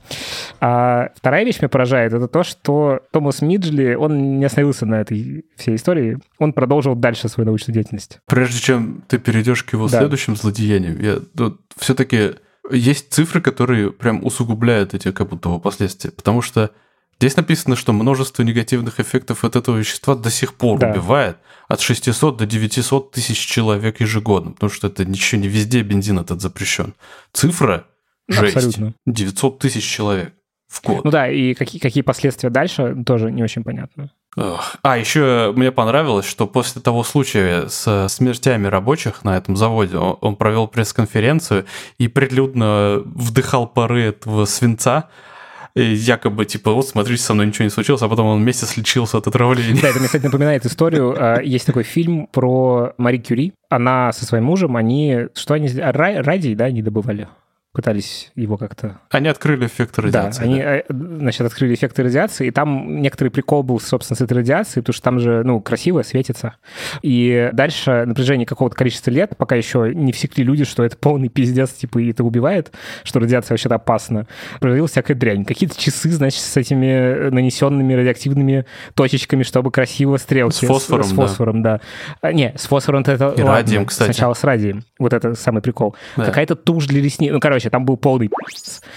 [0.60, 5.46] А вторая вещь меня поражает, это то, что Томас Миджли, он не остановился на этой
[5.56, 8.20] всей истории, он продолжил дальше свою научную деятельность.
[8.28, 10.00] Прежде чем ты перейдешь к его да.
[10.00, 12.36] следующим злодеяниям, я вот, все-таки
[12.70, 16.72] есть цифры, которые прям усугубляют эти как будто последствия, потому что
[17.20, 20.92] Здесь написано, что множество негативных эффектов от этого вещества до сих пор да.
[20.92, 26.20] убивает от 600 до 900 тысяч человек ежегодно, потому что это ничего не везде бензин
[26.20, 26.94] этот запрещен.
[27.34, 27.88] Цифра
[28.28, 28.56] жесть.
[28.56, 28.94] Абсолютно.
[29.06, 30.34] 900 тысяч человек
[30.68, 31.04] в год.
[31.06, 34.12] Ну да, и какие, какие последствия дальше, тоже не очень понятно.
[34.84, 40.36] А, еще мне понравилось, что после того случая с смертями рабочих на этом заводе он
[40.36, 41.66] провел пресс-конференцию
[41.98, 45.10] и прилюдно вдыхал пары этого свинца,
[45.84, 49.28] якобы, типа, вот, смотрите, со мной ничего не случилось, а потом он месяц лечился от
[49.28, 49.82] отравления.
[49.82, 51.16] Да, это мне, кстати, напоминает историю.
[51.28, 53.54] А, есть такой фильм про Мари Кюри.
[53.70, 55.28] Она со своим мужем, они...
[55.34, 55.68] Что они...
[55.68, 57.28] Радий, да, они добывали?
[57.78, 58.98] Пытались его как-то...
[59.12, 60.40] Они открыли эффект радиации.
[60.40, 60.78] Да, они, да.
[60.78, 64.94] Э, значит, открыли эффект радиации, и там некоторый прикол был, собственно, с этой радиацией, потому
[64.96, 66.56] что там же, ну, красиво светится.
[67.04, 71.30] И дальше на протяжении какого-то количества лет, пока еще не всекли люди, что это полный
[71.30, 72.72] пиздец, типа, и это убивает,
[73.04, 74.26] что радиация вообще-то опасна,
[74.60, 75.46] производилась всякая дрянь.
[75.46, 80.66] Какие-то часы, значит, с этими нанесенными радиоактивными точечками, чтобы красиво стрелки...
[80.66, 81.80] С фосфором, С, с фосфором, да.
[82.24, 82.34] да.
[82.34, 83.14] Не, с фосфором это...
[83.14, 84.12] И ладно, радием, кстати.
[84.12, 84.84] Сначала с радием.
[84.98, 85.96] Вот это самый прикол.
[86.16, 86.26] Да.
[86.26, 87.32] Какая-то тушь для ресниц.
[87.32, 88.30] Ну, короче, короче, там был полный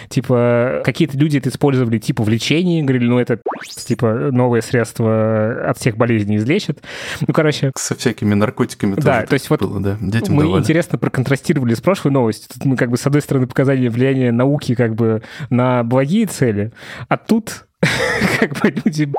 [0.08, 3.40] Типа, какие-то люди это использовали, типа, в лечении, говорили, ну, это,
[3.86, 6.82] типа, новое средство от всех болезней излечит.
[7.26, 7.72] Ну, короче...
[7.76, 10.60] Со всякими наркотиками да, то есть вот было, да, детям мы давали.
[10.60, 12.48] интересно проконтрастировали с прошлой новостью.
[12.52, 16.72] Тут мы, как бы, с одной стороны, показали влияние науки, как бы, на благие цели,
[17.08, 17.66] а тут
[18.40, 19.10] как бы люди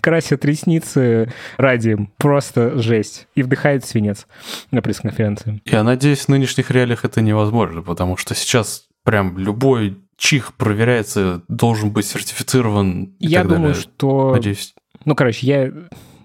[0.00, 2.10] красят ресницы радием.
[2.16, 3.28] Просто жесть.
[3.34, 4.26] И вдыхают свинец
[4.70, 5.60] на пресс-конференции.
[5.64, 11.90] Я надеюсь, в нынешних реалиях это невозможно, потому что сейчас прям любой чих проверяется, должен
[11.90, 13.14] быть сертифицирован.
[13.18, 13.82] Я думаю, далее.
[13.82, 14.32] что...
[14.32, 14.74] Надеюсь.
[15.04, 15.72] Ну, короче, я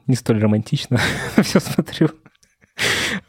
[0.05, 0.99] не столь романтично
[1.41, 2.09] все смотрю.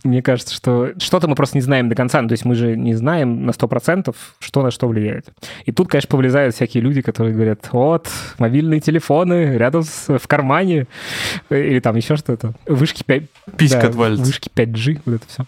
[0.05, 2.23] Мне кажется, что что-то мы просто не знаем до конца.
[2.23, 5.29] Ну, то есть мы же не знаем на 100%, что на что влияет.
[5.65, 8.09] И тут, конечно, повлезают всякие люди, которые говорят, вот,
[8.39, 10.87] мобильные телефоны рядом с, в кармане,
[11.51, 12.55] или там еще что-то.
[12.67, 13.23] Вышки 5...
[13.57, 15.45] Писька да, Вышки 5G, вот это все.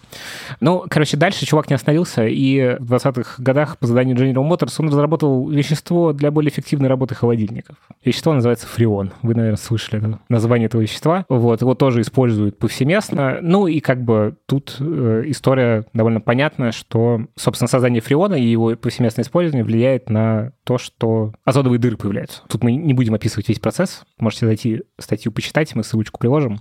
[0.60, 4.88] Ну, короче, дальше чувак не остановился, и в 20-х годах по заданию General Motors он
[4.88, 7.76] разработал вещество для более эффективной работы холодильников.
[8.04, 9.12] Вещество называется фреон.
[9.22, 11.24] Вы, наверное, слышали это, название этого вещества.
[11.28, 13.38] Вот, его тоже используют повсеместно.
[13.40, 18.74] Ну, и как бы тут э, история довольно понятная, что, собственно, создание фреона и его
[18.74, 22.42] повсеместное использование влияет на то, что озоновые дыры появляются.
[22.48, 24.02] Тут мы не будем описывать весь процесс.
[24.18, 26.58] Можете зайти статью почитать, мы ссылочку приложим.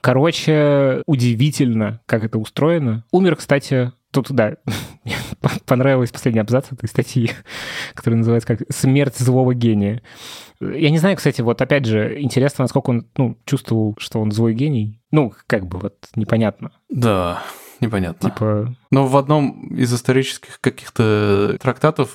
[0.00, 3.04] Короче, удивительно, как это устроено.
[3.10, 4.56] Умер, кстати, Тут, да,
[5.04, 5.16] мне
[5.66, 7.30] понравилась последний абзац этой статьи,
[7.94, 10.02] которая называется как «Смерть злого гения».
[10.60, 14.54] Я не знаю, кстати, вот опять же, интересно, насколько он ну, чувствовал, что он злой
[14.54, 15.00] гений.
[15.10, 16.70] Ну, как бы вот непонятно.
[16.88, 17.42] Да,
[17.80, 18.30] непонятно.
[18.30, 18.76] Типа...
[18.90, 22.14] Но в одном из исторических каких-то трактатов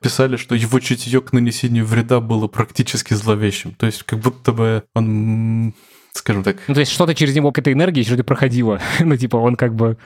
[0.00, 3.74] писали, что его чутье к нанесению вреда было практически зловещим.
[3.74, 5.74] То есть как будто бы он
[6.12, 6.56] скажем так.
[6.68, 8.80] Ну, то есть что-то через него к этой энергии что-то проходило.
[9.00, 9.96] ну, типа, он как бы,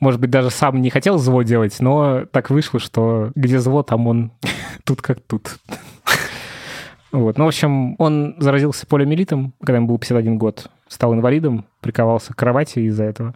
[0.00, 4.06] может быть, даже сам не хотел зло делать, но так вышло, что где зло, там
[4.06, 4.32] он
[4.84, 5.58] тут как тут.
[7.12, 7.38] вот.
[7.38, 12.36] Ну, в общем, он заразился полиомиелитом, когда ему был 51 год, стал инвалидом, приковался к
[12.36, 13.34] кровати из-за этого,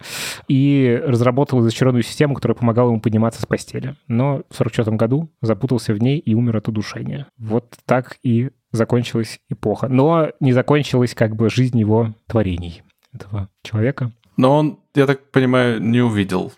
[0.48, 3.96] и разработал изощренную систему, которая помогала ему подниматься с постели.
[4.08, 7.26] Но в 44 году запутался в ней и умер от удушения.
[7.38, 9.88] Вот так и закончилась эпоха.
[9.88, 12.82] Но не закончилась как бы жизнь его творений,
[13.12, 14.12] этого человека.
[14.36, 16.52] Но он, я так понимаю, не увидел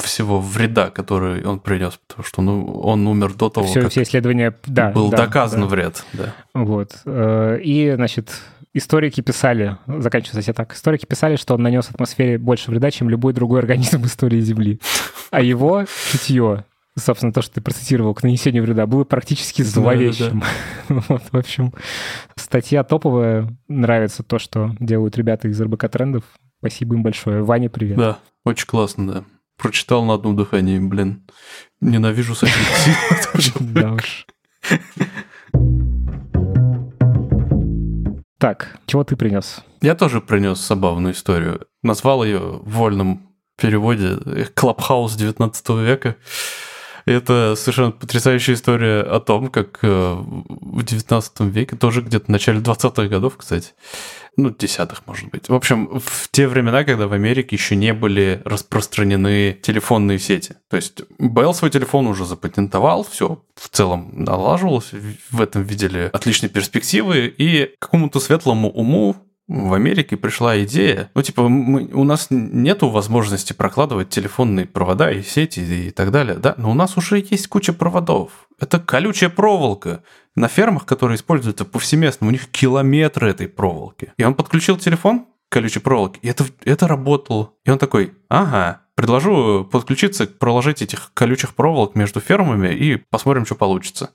[0.00, 4.02] всего вреда, который он принес, потому что ну, он умер до того, все, как все
[4.02, 5.66] исследования, да, был да, доказан да.
[5.66, 6.04] вред.
[6.14, 6.34] Да.
[6.54, 6.98] Вот.
[7.04, 8.30] Э, и, значит,
[8.74, 13.34] историки писали, заканчивается статья так, историки писали, что он нанес атмосфере больше вреда, чем любой
[13.34, 14.80] другой организм истории Земли.
[15.30, 16.64] А его чутье
[16.98, 20.40] собственно, то, что ты процитировал, к нанесению вреда, было практически зловещим.
[20.40, 20.46] Да,
[20.88, 21.04] да, да.
[21.08, 21.72] вот, в общем,
[22.36, 23.48] статья топовая.
[23.68, 26.24] Нравится то, что делают ребята из РБК Трендов.
[26.58, 27.42] Спасибо им большое.
[27.42, 27.96] Ваня, привет.
[27.96, 29.24] Да, очень классно, да.
[29.56, 31.24] Прочитал на одном дыхании, блин.
[31.80, 34.26] Ненавижу с этим Да уж.
[38.38, 39.64] Так, чего ты принес?
[39.80, 41.66] Я тоже принес забавную историю.
[41.82, 43.28] Назвал ее в вольном
[43.60, 44.16] переводе
[44.54, 46.16] «Клабхаус 19 века».
[47.08, 52.60] Это совершенно потрясающая история о том, как э, в 19 веке, тоже где-то в начале
[52.60, 53.72] 20-х годов, кстати,
[54.36, 55.48] ну, десятых, может быть.
[55.48, 60.56] В общем, в те времена, когда в Америке еще не были распространены телефонные сети.
[60.68, 64.90] То есть Bell свой телефон уже запатентовал, все в целом налаживалось,
[65.30, 69.16] в этом видели отличные перспективы, и какому-то светлому уму
[69.48, 75.22] в Америке пришла идея, ну, типа, мы, у нас нету возможности прокладывать телефонные провода и
[75.22, 78.48] сети и так далее, да, но у нас уже есть куча проводов.
[78.60, 80.02] Это колючая проволока.
[80.34, 84.12] На фермах, которые используются повсеместно, у них километры этой проволоки.
[84.18, 87.54] И он подключил телефон к колючей проволоке, и это, это работало.
[87.64, 93.54] И он такой, ага, Предложу подключиться, проложить этих колючих проволок между фермами и посмотрим, что
[93.54, 94.10] получится.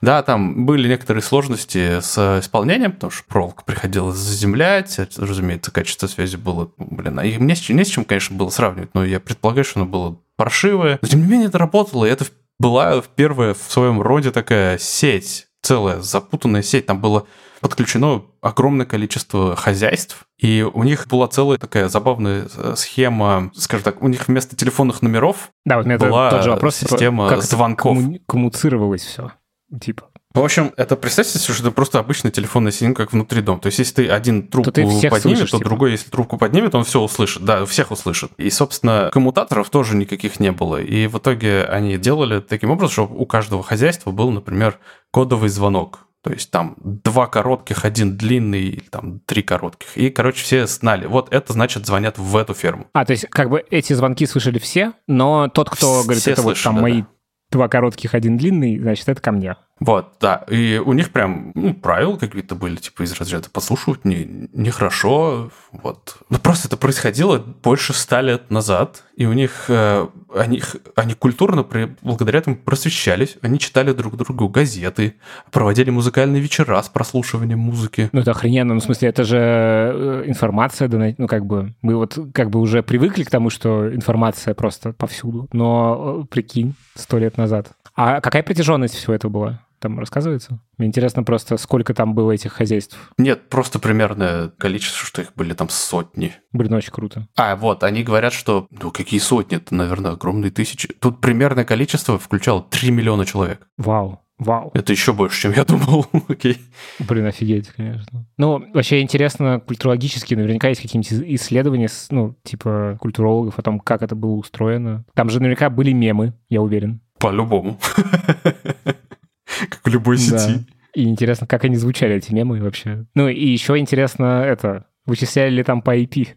[0.00, 6.34] Да, там были некоторые сложности с исполнением, потому что проволоку приходилось заземлять, разумеется, качество связи
[6.34, 9.64] было, блин, а не с, чем, не с чем, конечно, было сравнивать, но я предполагаю,
[9.64, 10.98] что оно было паршивое.
[11.00, 12.26] Но, тем не менее, это работало, и это
[12.58, 16.86] была первая в своем роде такая сеть, целая запутанная сеть.
[16.86, 17.28] Там было
[17.60, 24.02] подключено огромное количество хозяйств, и у них была целая такая забавная э, схема, скажем так,
[24.02, 27.42] у них вместо телефонных номеров да, вот меня была тот же вопрос, типа, система как
[27.42, 27.98] звонков.
[27.98, 29.32] Комму- коммуцировалось все,
[29.80, 30.08] типа.
[30.34, 33.60] В общем, это представьте себе, что это просто обычный телефонный сигнал, как внутри дома.
[33.60, 35.68] То есть, если ты один трубку то ты поднимет, слышишь, то типа.
[35.68, 37.44] другой, если трубку поднимет, он все услышит.
[37.44, 38.30] Да, всех услышит.
[38.36, 40.80] И, собственно, коммутаторов тоже никаких не было.
[40.80, 44.78] И в итоге они делали таким образом, чтобы у каждого хозяйства был, например,
[45.10, 49.96] кодовый звонок то есть там два коротких, один длинный, там три коротких.
[49.96, 52.86] И, короче, все знали, вот это значит звонят в эту ферму.
[52.92, 56.42] А, то есть как бы эти звонки слышали все, но тот, кто говорит, все это
[56.42, 56.82] слышали, вот там да.
[56.82, 57.02] мои
[57.50, 59.56] два коротких, один длинный, значит, это ко мне.
[59.80, 60.44] Вот, да.
[60.48, 65.50] И у них прям ну, правила какие-то были, типа, из разряда послушать не, нехорошо.
[65.72, 66.16] Вот.
[66.28, 70.62] Ну, просто это происходило больше ста лет назад, и у них э, они,
[70.96, 73.36] они культурно, при, благодаря этому просвещались.
[73.42, 75.14] Они читали друг другу газеты,
[75.50, 78.10] проводили музыкальные вечера с прослушиванием музыки.
[78.12, 78.74] Ну, это охрененно.
[78.74, 82.82] Ну, в смысле, это же э, информация, ну, как бы, мы вот как бы уже
[82.82, 85.48] привыкли к тому, что информация просто повсюду.
[85.52, 87.70] Но, э, прикинь, сто лет назад.
[87.94, 89.60] А какая протяженность всего этого была?
[89.78, 90.60] Там рассказывается?
[90.76, 92.96] Мне интересно просто, сколько там было этих хозяйств.
[93.18, 96.34] Нет, просто примерное количество, что их были там сотни.
[96.52, 97.28] Блин, очень круто.
[97.36, 100.88] А, вот, они говорят, что, ну, какие сотни, это, наверное, огромные тысячи.
[100.88, 103.66] Тут примерное количество включало 3 миллиона человек.
[103.76, 104.22] Вау.
[104.38, 104.70] Вау.
[104.72, 106.06] Это еще больше, чем я думал.
[106.28, 106.58] Окей.
[107.00, 108.24] Блин, офигеть, конечно.
[108.36, 114.14] Ну, вообще интересно, культурологически наверняка есть какие-нибудь исследования, ну, типа культурологов о том, как это
[114.14, 115.04] было устроено.
[115.14, 117.00] Там же наверняка были мемы, я уверен.
[117.18, 117.80] По-любому.
[119.70, 120.66] Как в любой сети.
[120.94, 123.06] И интересно, как они звучали, эти мемы вообще.
[123.14, 126.28] Ну и еще интересно это, вычисляли ли там по IP?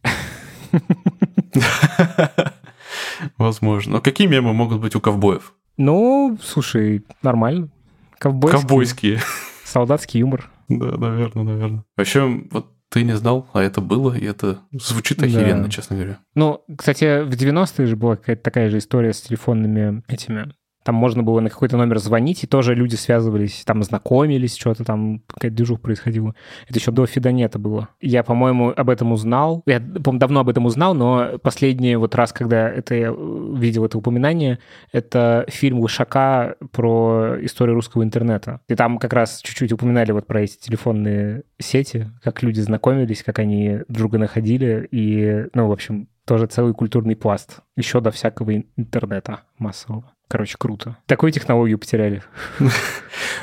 [3.38, 3.94] Возможно.
[3.94, 5.54] Но какие мемы могут быть у ковбоев?
[5.78, 7.70] Ну, слушай, нормально.
[8.20, 8.62] Ковбойские.
[8.62, 9.20] Ковбойские.
[9.64, 10.50] Солдатский юмор.
[10.68, 11.84] Да, наверное, наверное.
[11.98, 15.70] Вообще, вот ты не знал, а это было, и это звучит охеренно, да.
[15.70, 16.20] честно говоря.
[16.36, 21.24] Ну, кстати, в 90-е же была какая-то такая же история с телефонными этими там можно
[21.24, 25.82] было на какой-то номер звонить, и тоже люди связывались, там знакомились, что-то там, какая-то движуха
[25.82, 26.36] происходила.
[26.68, 27.90] Это еще до Фидонета было.
[28.02, 29.64] Я, по-моему, об этом узнал.
[29.66, 33.98] Я, по-моему, давно об этом узнал, но последний вот раз, когда это я видел это
[33.98, 34.60] упоминание,
[34.92, 38.62] это фильм Лышака про историю русского интернета.
[38.68, 43.40] И там как раз чуть-чуть упоминали вот про эти телефонные сети, как люди знакомились, как
[43.40, 47.60] они друга находили, и, ну, в общем, тоже целый культурный пласт.
[47.76, 50.12] Еще до всякого интернета массового.
[50.32, 50.96] Короче, круто.
[51.08, 52.24] Такую технологию потеряли.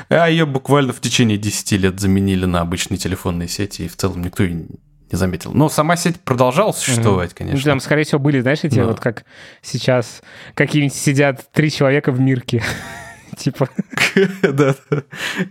[0.09, 4.23] А ее буквально в течение 10 лет заменили на обычные телефонные сети, и в целом
[4.23, 4.67] никто и не
[5.11, 5.51] заметил.
[5.53, 7.63] Но сама сеть продолжала существовать, конечно.
[7.63, 9.25] Там, скорее всего, были, знаешь, эти вот как
[9.61, 10.23] сейчас
[10.55, 12.63] какие-нибудь сидят три человека в мирке.
[13.37, 13.69] Типа.
[14.41, 14.75] Да,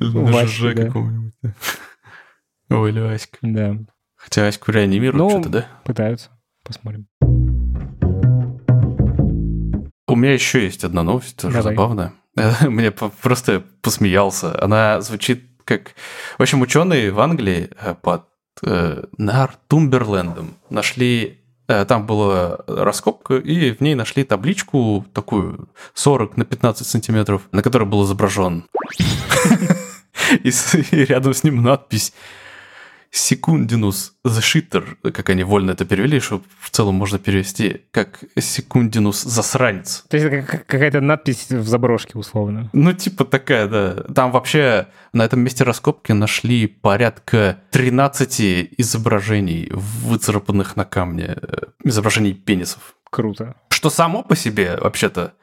[0.00, 0.46] да.
[0.46, 1.34] ЖЖ каком-нибудь.
[2.70, 3.38] Ой, или Аська.
[3.42, 3.76] Да.
[4.16, 5.68] Хотя Аську реанимируют ну, что-то, да?
[5.84, 6.30] пытаются.
[6.64, 7.06] Посмотрим.
[10.08, 11.74] У меня еще есть одна новость, тоже Давай.
[11.74, 12.12] забавная.
[12.62, 14.60] Мне просто посмеялся.
[14.62, 15.94] Она звучит как...
[16.38, 18.24] В общем, ученые в Англии э, под
[18.62, 21.40] э, Нортумберлендом нашли...
[21.68, 27.62] Э, там была раскопка, и в ней нашли табличку такую 40 на 15 сантиметров, на
[27.62, 28.64] которой был изображен.
[30.42, 30.50] И
[31.04, 32.12] рядом с ним надпись
[33.10, 40.04] Секундинус shitter, как они вольно это перевели, что в целом можно перевести как секундинус засранец.
[40.08, 42.70] То есть это какая-то надпись в заброшке условно.
[42.72, 43.94] Ну, типа такая, да.
[44.14, 52.34] Там вообще на этом месте раскопки нашли порядка 13 изображений, выцарапанных на камне, э, изображений
[52.34, 52.94] пенисов.
[53.10, 53.56] Круто.
[53.70, 55.34] Что само по себе, вообще-то,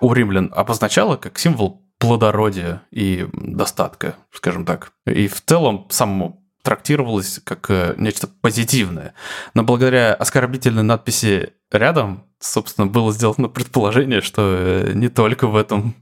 [0.00, 4.92] у римлян обозначало как символ плодородия и достатка, скажем так.
[5.06, 9.14] И в целом само трактировалось как э, нечто позитивное.
[9.54, 15.94] Но благодаря оскорбительной надписи рядом, собственно, было сделано предположение, что э, не только в этом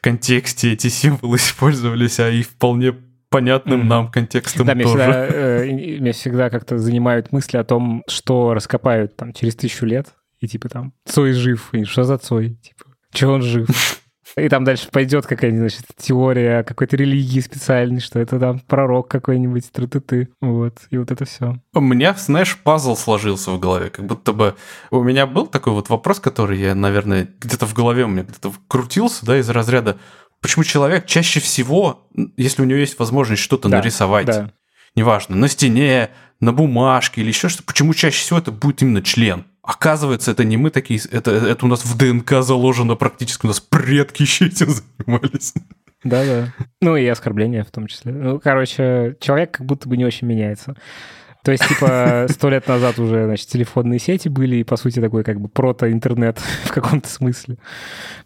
[0.00, 2.94] контексте эти символы использовались, а и вполне
[3.28, 3.84] понятным mm.
[3.84, 4.96] нам контекстом да, тоже.
[4.96, 5.66] Меня всегда, э,
[6.00, 10.70] меня всегда как-то занимают мысли о том, что раскопают там через тысячу лет, и типа
[10.70, 12.56] там Цой жив, и что за Цой?
[12.62, 13.68] Типа, что он жив?
[14.36, 19.72] И там дальше пойдет какая-нибудь, значит, теория какой-то религии специальной, что это там пророк какой-нибудь,
[19.72, 20.28] тры-ты-ты.
[20.42, 21.56] Вот, и вот это все.
[21.72, 24.54] У меня, знаешь, пазл сложился в голове, как будто бы
[24.90, 28.52] у меня был такой вот вопрос, который я, наверное, где-то в голове у меня где-то
[28.68, 29.96] крутился, да, из разряда,
[30.42, 32.06] почему человек чаще всего,
[32.36, 34.52] если у него есть возможность что-то да, нарисовать, да.
[34.94, 36.10] неважно, на стене,
[36.40, 39.46] на бумажке или еще что, почему чаще всего это будет именно член?
[39.66, 43.60] Оказывается, это не мы такие, это, это у нас в ДНК заложено практически, у нас
[43.60, 45.54] предки еще этим занимались.
[46.04, 46.52] Да-да.
[46.80, 48.12] Ну и оскорбления в том числе.
[48.12, 50.76] Ну, короче, человек как будто бы не очень меняется.
[51.42, 55.22] То есть, типа, сто лет назад уже, значит, телефонные сети были, и, по сути, такой
[55.22, 57.58] как бы прото-интернет в каком-то смысле.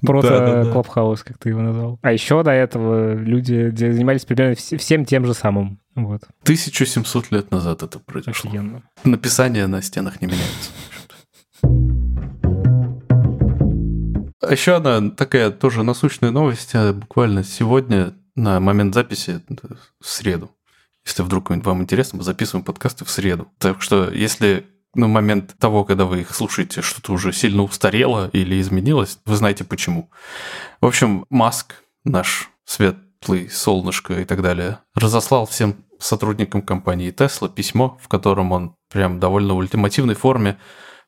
[0.02, 1.98] Прото-клабхаус, как ты его назвал.
[2.02, 5.80] А еще до этого люди занимались примерно всем тем же самым.
[5.94, 6.22] Вот.
[6.42, 8.50] 1700 лет назад это произошло.
[8.50, 8.82] Офигенно.
[9.04, 10.70] Написание на стенах не меняется.
[14.42, 19.42] А Еще одна такая тоже насущная новость, э, буквально сегодня, на момент записи,
[20.00, 20.50] в среду.
[21.04, 23.48] Если вдруг вам интересно, мы записываем подкасты в среду.
[23.58, 28.60] Так что, если на момент того, когда вы их слушаете, что-то уже сильно устарело или
[28.60, 30.10] изменилось, вы знаете почему.
[30.80, 37.98] В общем, Маск, наш светлый солнышко и так далее, разослал всем сотрудникам компании Tesla письмо,
[38.02, 40.58] в котором он прям довольно в ультимативной форме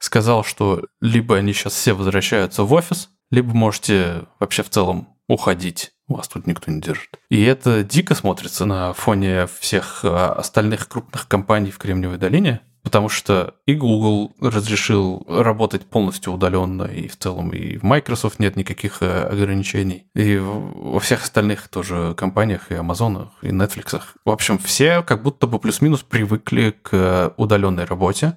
[0.02, 5.92] сказал, что либо они сейчас все возвращаются в офис, либо можете вообще в целом уходить.
[6.08, 7.18] Вас тут никто не держит.
[7.30, 13.08] И это дико смотрится на фоне всех а, остальных крупных компаний в Кремниевой долине, потому
[13.08, 18.98] что и Google разрешил работать полностью удаленно, и в целом и в Microsoft нет никаких
[19.02, 24.00] э, ограничений, и во всех остальных тоже компаниях, и Amazon, и Netflix.
[24.24, 28.36] В общем, все как будто бы плюс-минус привыкли к удаленной работе,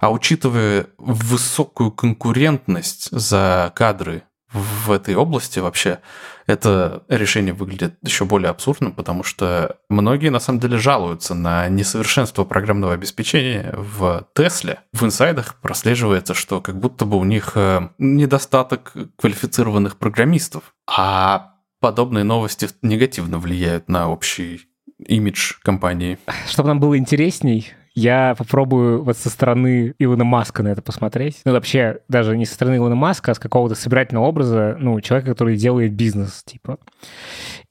[0.00, 5.98] а учитывая высокую конкурентность за кадры в этой области вообще,
[6.46, 12.44] это решение выглядит еще более абсурдным, потому что многие на самом деле жалуются на несовершенство
[12.44, 14.80] программного обеспечения в Тесле.
[14.92, 20.74] В инсайдах прослеживается, что как будто бы у них э, недостаток квалифицированных программистов.
[20.86, 24.62] А подобные новости негативно влияют на общий
[24.98, 26.18] имидж компании.
[26.48, 31.40] Чтобы нам было интересней, я попробую вот со стороны Илона Маска на это посмотреть.
[31.46, 35.30] Ну, вообще, даже не со стороны Илона Маска, а с какого-то собирательного образа, ну, человека,
[35.30, 36.78] который делает бизнес, типа.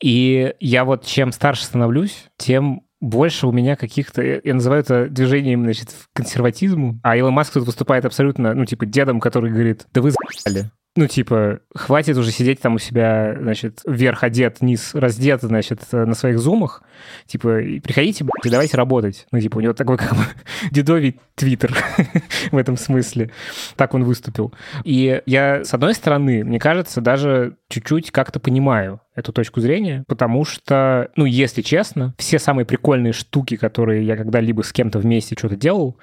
[0.02, 4.24] И я вот чем старше становлюсь, тем больше у меня каких-то...
[4.24, 7.00] Я называю это движением, значит, консерватизму.
[7.04, 10.66] А Илон Маск тут выступает абсолютно, ну, типа, дедом, который говорит, да вы за***ли
[10.96, 16.14] ну, типа, хватит уже сидеть там у себя, значит, вверх одет, низ раздет, значит, на
[16.14, 16.84] своих зумах.
[17.28, 19.28] Типа, приходите, блядь, давайте работать.
[19.32, 20.24] Ну, типа, у него такой как бы
[20.72, 21.76] дедовий твиттер
[22.52, 23.32] в этом смысле.
[23.76, 24.54] Так он выступил.
[24.86, 30.46] И я, с одной стороны, мне кажется, даже чуть-чуть как-то понимаю эту точку зрения, потому
[30.46, 35.56] что, ну, если честно, все самые прикольные штуки, которые я когда-либо с кем-то вместе что-то
[35.56, 35.98] делал,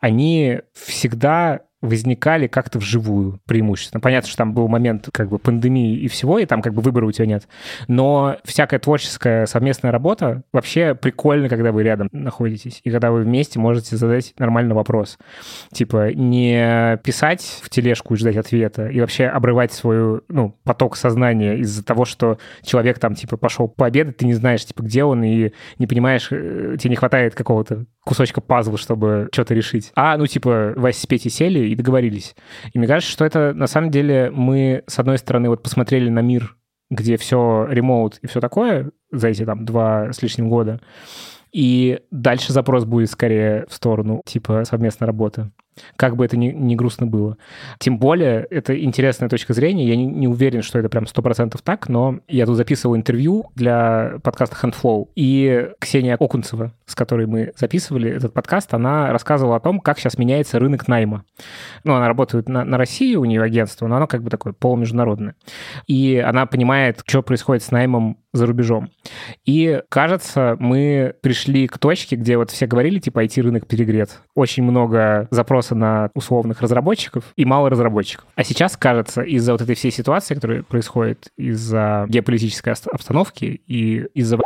[0.00, 4.00] они всегда возникали как-то вживую преимущественно.
[4.00, 7.06] Понятно, что там был момент как бы пандемии и всего, и там как бы выбора
[7.06, 7.48] у тебя нет.
[7.86, 13.58] Но всякая творческая совместная работа вообще прикольно, когда вы рядом находитесь, и когда вы вместе
[13.58, 15.18] можете задать нормальный вопрос.
[15.72, 21.58] Типа не писать в тележку и ждать ответа, и вообще обрывать свой ну, поток сознания
[21.58, 25.52] из-за того, что человек там типа пошел пообедать, ты не знаешь, типа, где он, и
[25.78, 29.92] не понимаешь, э, тебе не хватает какого-то кусочка пазла, чтобы что-то решить.
[29.94, 32.34] А, ну, типа, Вася с Петей сели и договорились.
[32.72, 36.20] И мне кажется, что это на самом деле мы, с одной стороны, вот посмотрели на
[36.20, 36.56] мир,
[36.90, 40.80] где все ремоут и все такое за эти там два с лишним года,
[41.52, 45.50] и дальше запрос будет скорее в сторону типа совместной работы.
[45.96, 47.36] Как бы это ни, ни грустно было.
[47.78, 49.86] Тем более, это интересная точка зрения.
[49.86, 54.18] Я не, не уверен, что это прям 100% так, но я тут записывал интервью для
[54.22, 59.80] подкаста Handflow, и Ксения Окунцева, с которой мы записывали этот подкаст, она рассказывала о том,
[59.80, 61.24] как сейчас меняется рынок найма.
[61.84, 65.34] Ну, она работает на, на России, у нее агентство, но оно как бы такое полумеждународное.
[65.86, 68.90] И она понимает, что происходит с наймом за рубежом.
[69.44, 74.20] И, кажется, мы пришли к точке, где вот все говорили, типа, IT-рынок перегрет.
[74.34, 78.26] Очень много запроса на условных разработчиков и мало разработчиков.
[78.34, 84.36] А сейчас, кажется, из-за вот этой всей ситуации, которая происходит из-за геополитической обстановки и из-за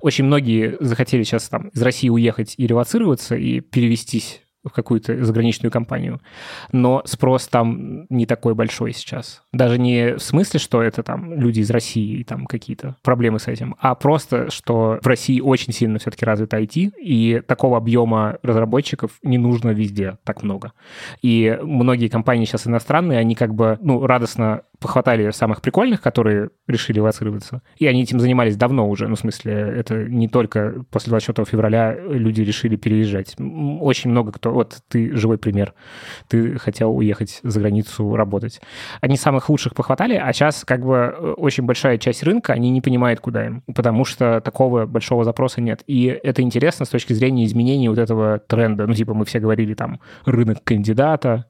[0.00, 5.70] очень многие захотели сейчас там из России уехать и релацироваться, и перевестись в какую-то заграничную
[5.70, 6.20] компанию,
[6.72, 9.42] но спрос там не такой большой сейчас.
[9.52, 13.48] Даже не в смысле, что это там люди из России и там какие-то проблемы с
[13.48, 19.12] этим, а просто, что в России очень сильно все-таки развито IT, и такого объема разработчиков
[19.22, 20.72] не нужно везде так много.
[21.22, 26.98] И многие компании сейчас иностранные, они как бы, ну, радостно похватали самых прикольных, которые решили
[26.98, 27.62] эвацироваться.
[27.78, 29.08] И они этим занимались давно уже.
[29.08, 33.34] Ну, в смысле, это не только после 24 февраля люди решили переезжать.
[33.80, 34.52] Очень много кто...
[34.52, 35.72] Вот ты живой пример.
[36.28, 38.60] Ты хотел уехать за границу работать.
[39.00, 42.82] Они самых лучших похватали, а сейчас как бы э, очень большая часть рынка, они не
[42.82, 45.82] понимают, куда им, потому что такого большого запроса нет.
[45.86, 48.86] И это интересно с точки зрения изменения вот этого тренда.
[48.86, 51.46] Ну, типа, мы все говорили там рынок кандидата,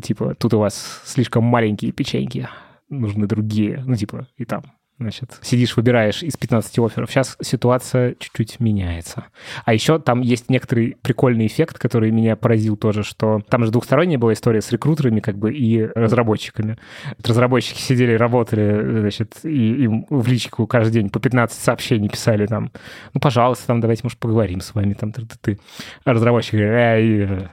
[0.00, 2.48] типа, тут у вас слишком маленькие печеньки
[2.90, 3.82] нужны другие.
[3.86, 4.64] Ну, типа, и там
[5.00, 7.10] значит, сидишь, выбираешь из 15 офферов.
[7.10, 9.24] Сейчас ситуация чуть-чуть меняется.
[9.64, 14.18] А еще там есть некоторый прикольный эффект, который меня поразил тоже, что там же двухсторонняя
[14.18, 16.76] была история с рекрутерами как бы и разработчиками.
[17.24, 22.70] Разработчики сидели, работали, значит, и им в личку каждый день по 15 сообщений писали там,
[23.14, 25.58] ну, пожалуйста, там, давайте, может, поговорим с вами, там, ты, ты, ты.
[26.04, 27.48] А разработчик говорит,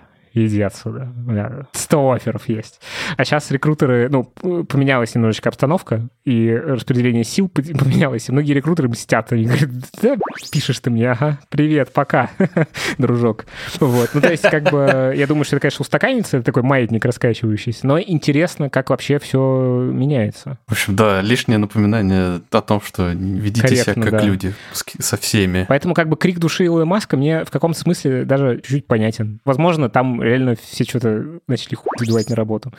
[0.46, 1.12] иди отсюда.
[1.26, 2.82] У меня 100 офферов есть.
[3.16, 9.32] А сейчас рекрутеры, ну, поменялась немножечко обстановка, и распределение сил поменялось, и многие рекрутеры мстят.
[9.32, 9.70] Они говорят,
[10.02, 10.16] да,
[10.52, 12.30] пишешь ты мне, ага, привет, пока,
[12.98, 13.46] дружок.
[13.80, 14.12] Вот.
[14.14, 17.88] Ну, то есть, как бы, я думаю, что это, конечно, устаканится, это такой маятник раскачивающийся,
[17.88, 20.58] но интересно, как вообще все меняется.
[20.68, 24.22] В общем, да, лишнее напоминание о том, что ведите Корректно, себя как да.
[24.22, 25.66] люди со всеми.
[25.68, 29.40] Поэтому, как бы, крик души Илона Маска мне в каком-то смысле даже чуть-чуть понятен.
[29.46, 32.74] Возможно, там реально все что-то начали хуй забивать на работу.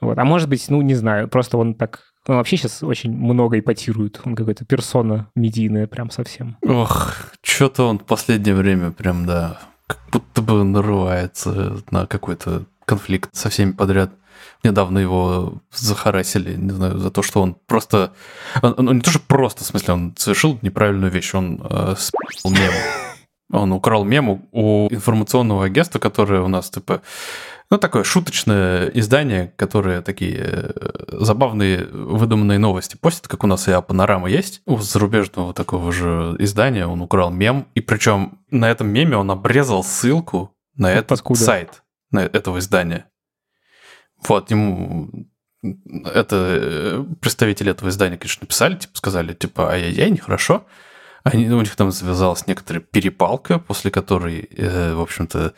[0.00, 0.18] Вот.
[0.18, 4.20] А может быть, ну, не знаю, просто он так он вообще сейчас очень много ипотирует.
[4.24, 6.56] Он какой-то персона медийная прям совсем.
[6.62, 13.34] Ох, что-то он в последнее время прям, да, как будто бы нарывается на какой-то конфликт
[13.34, 14.10] со всеми подряд.
[14.62, 18.14] Недавно его захарасили, не знаю, за то, что он просто...
[18.62, 22.50] Он, он не то, что просто, в смысле, он совершил неправильную вещь, он э, спил
[22.50, 22.72] мем.
[23.52, 27.02] Он украл мем у информационного агентства, которое у нас, типа,
[27.70, 30.70] ну, такое шуточное издание, которое такие э,
[31.10, 34.62] забавные выдуманные новости постит, как у нас и Апанорама есть.
[34.66, 39.82] У зарубежного такого же издания он украл мем, и причем на этом меме он обрезал
[39.82, 41.40] ссылку на этот Паскуда.
[41.40, 43.06] сайт на этого издания.
[44.26, 45.10] Вот, ему
[45.62, 50.66] это э, представители этого издания, конечно, написали, типа, сказали, типа, ай-яй-яй, нехорошо.
[51.24, 55.54] Они, у них там завязалась некоторая перепалка, после которой, э, в общем-то,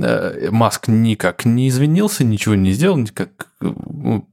[0.00, 3.48] э, Маск никак не извинился, ничего не сделал, никак...
[3.60, 4.28] Ну,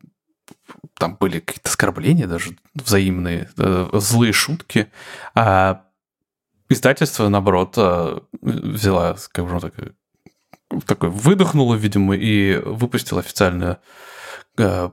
[0.97, 4.91] там были какие-то оскорбления даже взаимные, э, злые шутки.
[5.35, 5.83] А
[6.69, 9.75] издательство, наоборот, э, взяла, скажем так,
[10.87, 13.79] такой выдохнула, видимо, и выпустила официально
[14.57, 14.89] э,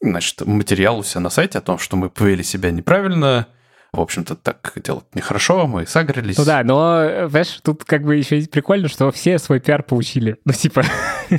[0.00, 3.48] значит, материал у себя на сайте о том, что мы повели себя неправильно,
[3.92, 6.36] в общем-то, так делать нехорошо, мы сагрились.
[6.36, 10.36] Ну да, но, знаешь, тут как бы еще прикольно, что все свой пиар получили.
[10.44, 10.82] Ну, типа,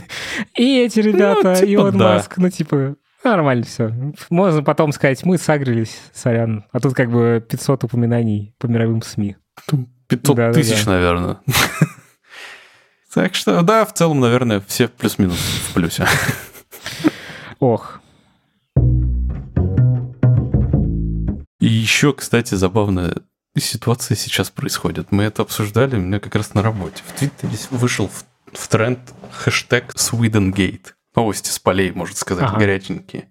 [0.56, 2.16] и эти ребята, ну, типа, Илон да.
[2.16, 3.94] Маск, ну, типа, нормально все.
[4.30, 6.66] Можно потом сказать, мы сагрились, сорян.
[6.72, 9.38] А тут как бы 500 упоминаний по мировым СМИ.
[10.08, 10.92] 500 да, тысяч, да, да.
[10.92, 11.38] наверное.
[13.14, 16.06] Так что, да, в целом, наверное, все плюс-минус в плюсе.
[17.60, 17.99] Ох,
[21.70, 23.14] И еще, кстати, забавная
[23.56, 25.12] ситуация сейчас происходит.
[25.12, 27.04] Мы это обсуждали у меня как раз на работе.
[27.06, 28.26] В Твиттере вышел в,
[28.58, 29.00] в тренд
[29.32, 30.94] хэштег Swedengate.
[31.16, 32.58] Новости с полей, можно сказать, ага.
[32.58, 33.30] горяченькие.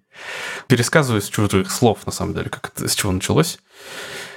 [0.68, 3.58] Пересказываю с чужих слов, на самом деле, как это, с чего началось.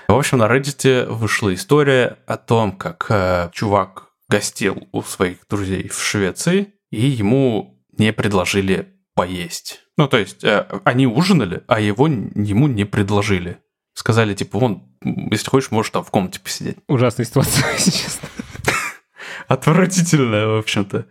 [0.08, 5.90] В общем, на Reddit вышла история о том, как э, чувак гостил у своих друзей
[5.90, 9.82] в Швеции, и ему не предложили поесть.
[9.96, 13.60] Ну, то есть, э, они ужинали, а его ему не предложили.
[13.94, 16.78] Сказали, типа, вон, если хочешь, можешь там в комнате посидеть.
[16.88, 18.30] Ужасная ситуация, если честно.
[19.48, 21.08] отвратительное, в общем-то.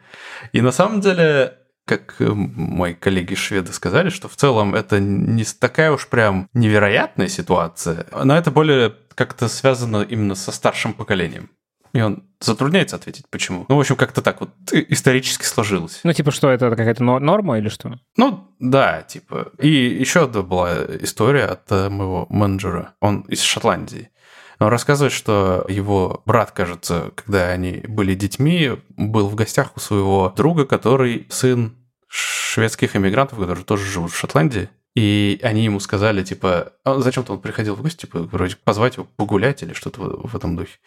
[0.53, 5.45] И на самом деле, как э, мои коллеги шведы сказали, что в целом это не
[5.45, 11.51] такая уж прям невероятная ситуация, но это более как-то связано именно со старшим поколением.
[11.93, 13.67] И он затрудняется ответить, почему.
[13.69, 16.01] Ну, в общем, как-то так вот исторически сложилось.
[16.05, 17.99] Ну, типа, что это какая-то норма или что?
[18.17, 19.53] Ну, да, типа.
[19.59, 22.95] И еще одна была история от э, моего менеджера.
[23.01, 24.11] Он из Шотландии.
[24.59, 30.33] Он рассказывает, что его брат, кажется, когда они были детьми, был в гостях у своего
[30.37, 31.77] друга, который сын
[32.09, 34.69] шведских иммигрантов, которые тоже живут в Шотландии.
[34.97, 39.07] И они ему сказали, типа, а зачем-то он приходил в гости, типа, вроде позвать его
[39.17, 40.79] погулять или что-то в, этом духе.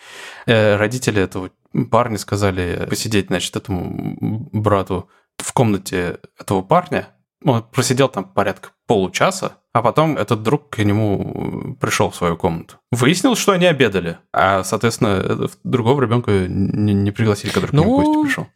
[0.46, 1.52] Э, родители этого
[1.90, 7.10] парня сказали посидеть, значит, этому брату в комнате этого парня.
[7.46, 12.76] Он просидел там порядка получаса, а потом этот друг к нему пришел в свою комнату.
[12.92, 17.84] Выяснилось, что они обедали, а, соответственно, другого ребенка не, не пригласили, который ну...
[17.84, 18.48] к нему в гости пришел.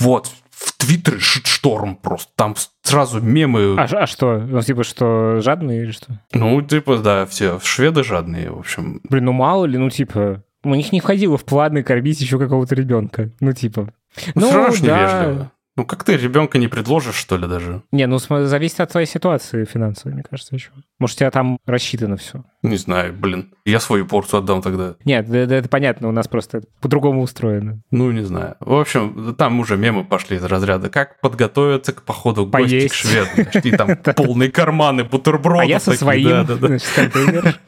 [0.00, 0.30] Вот,
[0.64, 2.30] в Твиттере шторм просто.
[2.36, 3.76] Там сразу мемы.
[3.78, 4.38] А, а что?
[4.38, 6.20] Ну, типа, что жадные или что?
[6.32, 9.00] Ну, типа, да, все шведы жадные, в общем.
[9.08, 12.74] Блин, ну мало ли, ну, типа, у них не входило в планы кормить еще какого-то
[12.74, 13.30] ребенка.
[13.40, 13.92] Ну, типа.
[14.34, 14.68] Ну, ну да.
[14.70, 15.52] невежливо.
[15.74, 17.82] Ну, как ты ребенка не предложишь, что ли, даже?
[17.92, 20.68] Не, ну, зависит от твоей ситуации финансовой, мне кажется, еще.
[20.98, 22.44] Может, у тебя там рассчитано все.
[22.62, 23.54] Не знаю, блин.
[23.64, 24.96] Я свою порцию отдам тогда.
[25.06, 27.80] Нет, это, это понятно, у нас просто по-другому устроено.
[27.90, 28.56] Ну, не знаю.
[28.60, 30.90] В общем, там уже мемы пошли из разряда.
[30.90, 33.48] Как подготовиться к походу в гости к шведу.
[33.64, 35.62] И там полные карманы бутербродов.
[35.62, 37.58] А я со своим, значит, контейнер.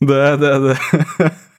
[0.00, 0.76] Да, да, да.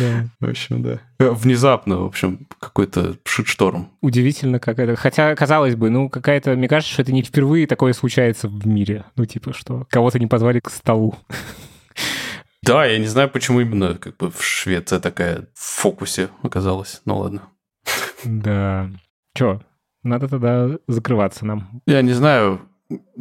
[0.00, 0.28] Да.
[0.46, 1.00] В общем, да.
[1.18, 3.88] Э, внезапно, в общем, какой-то шит-шторм.
[4.00, 4.96] Удивительно, как это.
[4.96, 6.54] Хотя, казалось бы, ну, какая-то...
[6.54, 9.04] Мне кажется, что это не впервые такое случается в мире.
[9.16, 11.16] Ну, типа, что кого-то не позвали к столу.
[12.62, 17.02] Да, я не знаю, почему именно как бы в Швеции такая в фокусе оказалась.
[17.04, 17.42] Ну, ладно.
[18.24, 18.88] Да.
[19.36, 19.60] Чё,
[20.02, 21.82] надо тогда закрываться нам.
[21.86, 22.62] Я не знаю,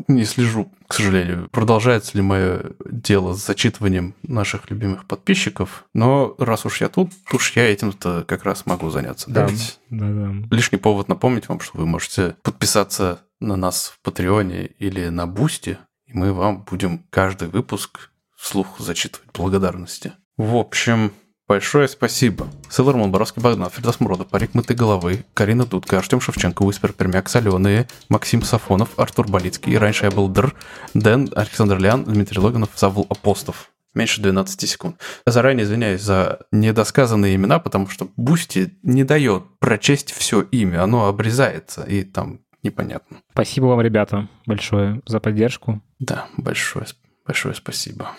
[0.08, 6.66] не слежу, к сожалению, продолжается ли мое дело с зачитыванием наших любимых подписчиков, но раз
[6.66, 9.30] уж я тут, уж я этим-то как раз могу заняться.
[9.30, 9.48] Да,
[9.90, 10.56] да, да.
[10.56, 15.28] Лишний повод напомнить вам, что вы можете подписаться на нас в Patreon е или на
[15.28, 20.14] Boosty, и мы вам будем каждый выпуск вслух зачитывать благодарности.
[20.38, 21.14] В общем,
[21.54, 22.48] Большое спасибо.
[22.68, 27.88] Силармон, Боровский Богдан, Фердос Муродов, Парик Мытой Головы, Карина Дудка, Артем Шевченко, Уиспер Пермяк, Соленые,
[28.10, 30.56] Максим Сафонов, Артур Болицкий, раньше я был Др,
[30.96, 33.70] Дэн, Александр Лян, Дмитрий Логинов, Савл Апостов.
[33.94, 35.00] Меньше 12 секунд.
[35.28, 41.84] Заранее извиняюсь за недосказанные имена, потому что Boosty не дает прочесть все имя, оно обрезается,
[41.84, 43.18] и там непонятно.
[43.32, 45.84] Спасибо вам, ребята, большое за поддержку.
[46.00, 46.88] Да, большое,
[47.28, 48.10] большое спасибо.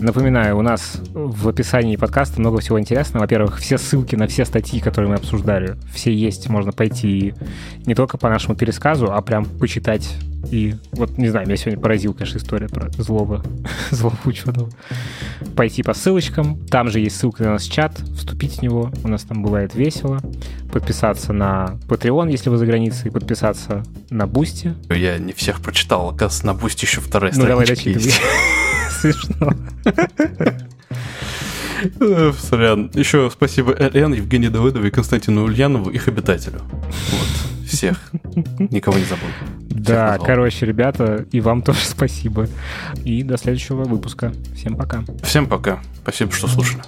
[0.00, 3.22] Напоминаю, у нас в описании подкаста много всего интересного.
[3.22, 6.48] Во-первых, все ссылки на все статьи, которые мы обсуждали, все есть.
[6.48, 7.34] Можно пойти
[7.84, 10.08] не только по нашему пересказу, а прям почитать.
[10.50, 13.44] И вот, не знаю, меня сегодня поразил, конечно, история про злого,
[13.90, 14.70] злого ученого.
[15.56, 16.58] Пойти по ссылочкам.
[16.68, 17.98] Там же есть ссылка на наш чат.
[18.16, 18.92] Вступить в него.
[19.02, 20.20] У нас там бывает весело.
[20.72, 23.10] Подписаться на Patreon, если вы за границей.
[23.10, 24.74] Подписаться на Boosty.
[24.90, 26.08] Я не всех прочитал.
[26.10, 28.12] Оказывается, на Boosty еще вторая ну, давай дочитывай
[29.00, 29.54] смешно.
[32.00, 32.90] Э, сорян.
[32.94, 36.60] Еще спасибо Элен, Евгению Давыдову и Константину Ульянову, их обитателю.
[36.62, 37.68] Вот.
[37.68, 38.10] Всех.
[38.70, 39.28] Никого не забыл.
[39.68, 42.48] Да, короче, ребята, и вам тоже спасибо.
[43.04, 44.32] И до следующего выпуска.
[44.56, 45.04] Всем пока.
[45.22, 45.80] Всем пока.
[46.02, 46.82] Спасибо, что слушали.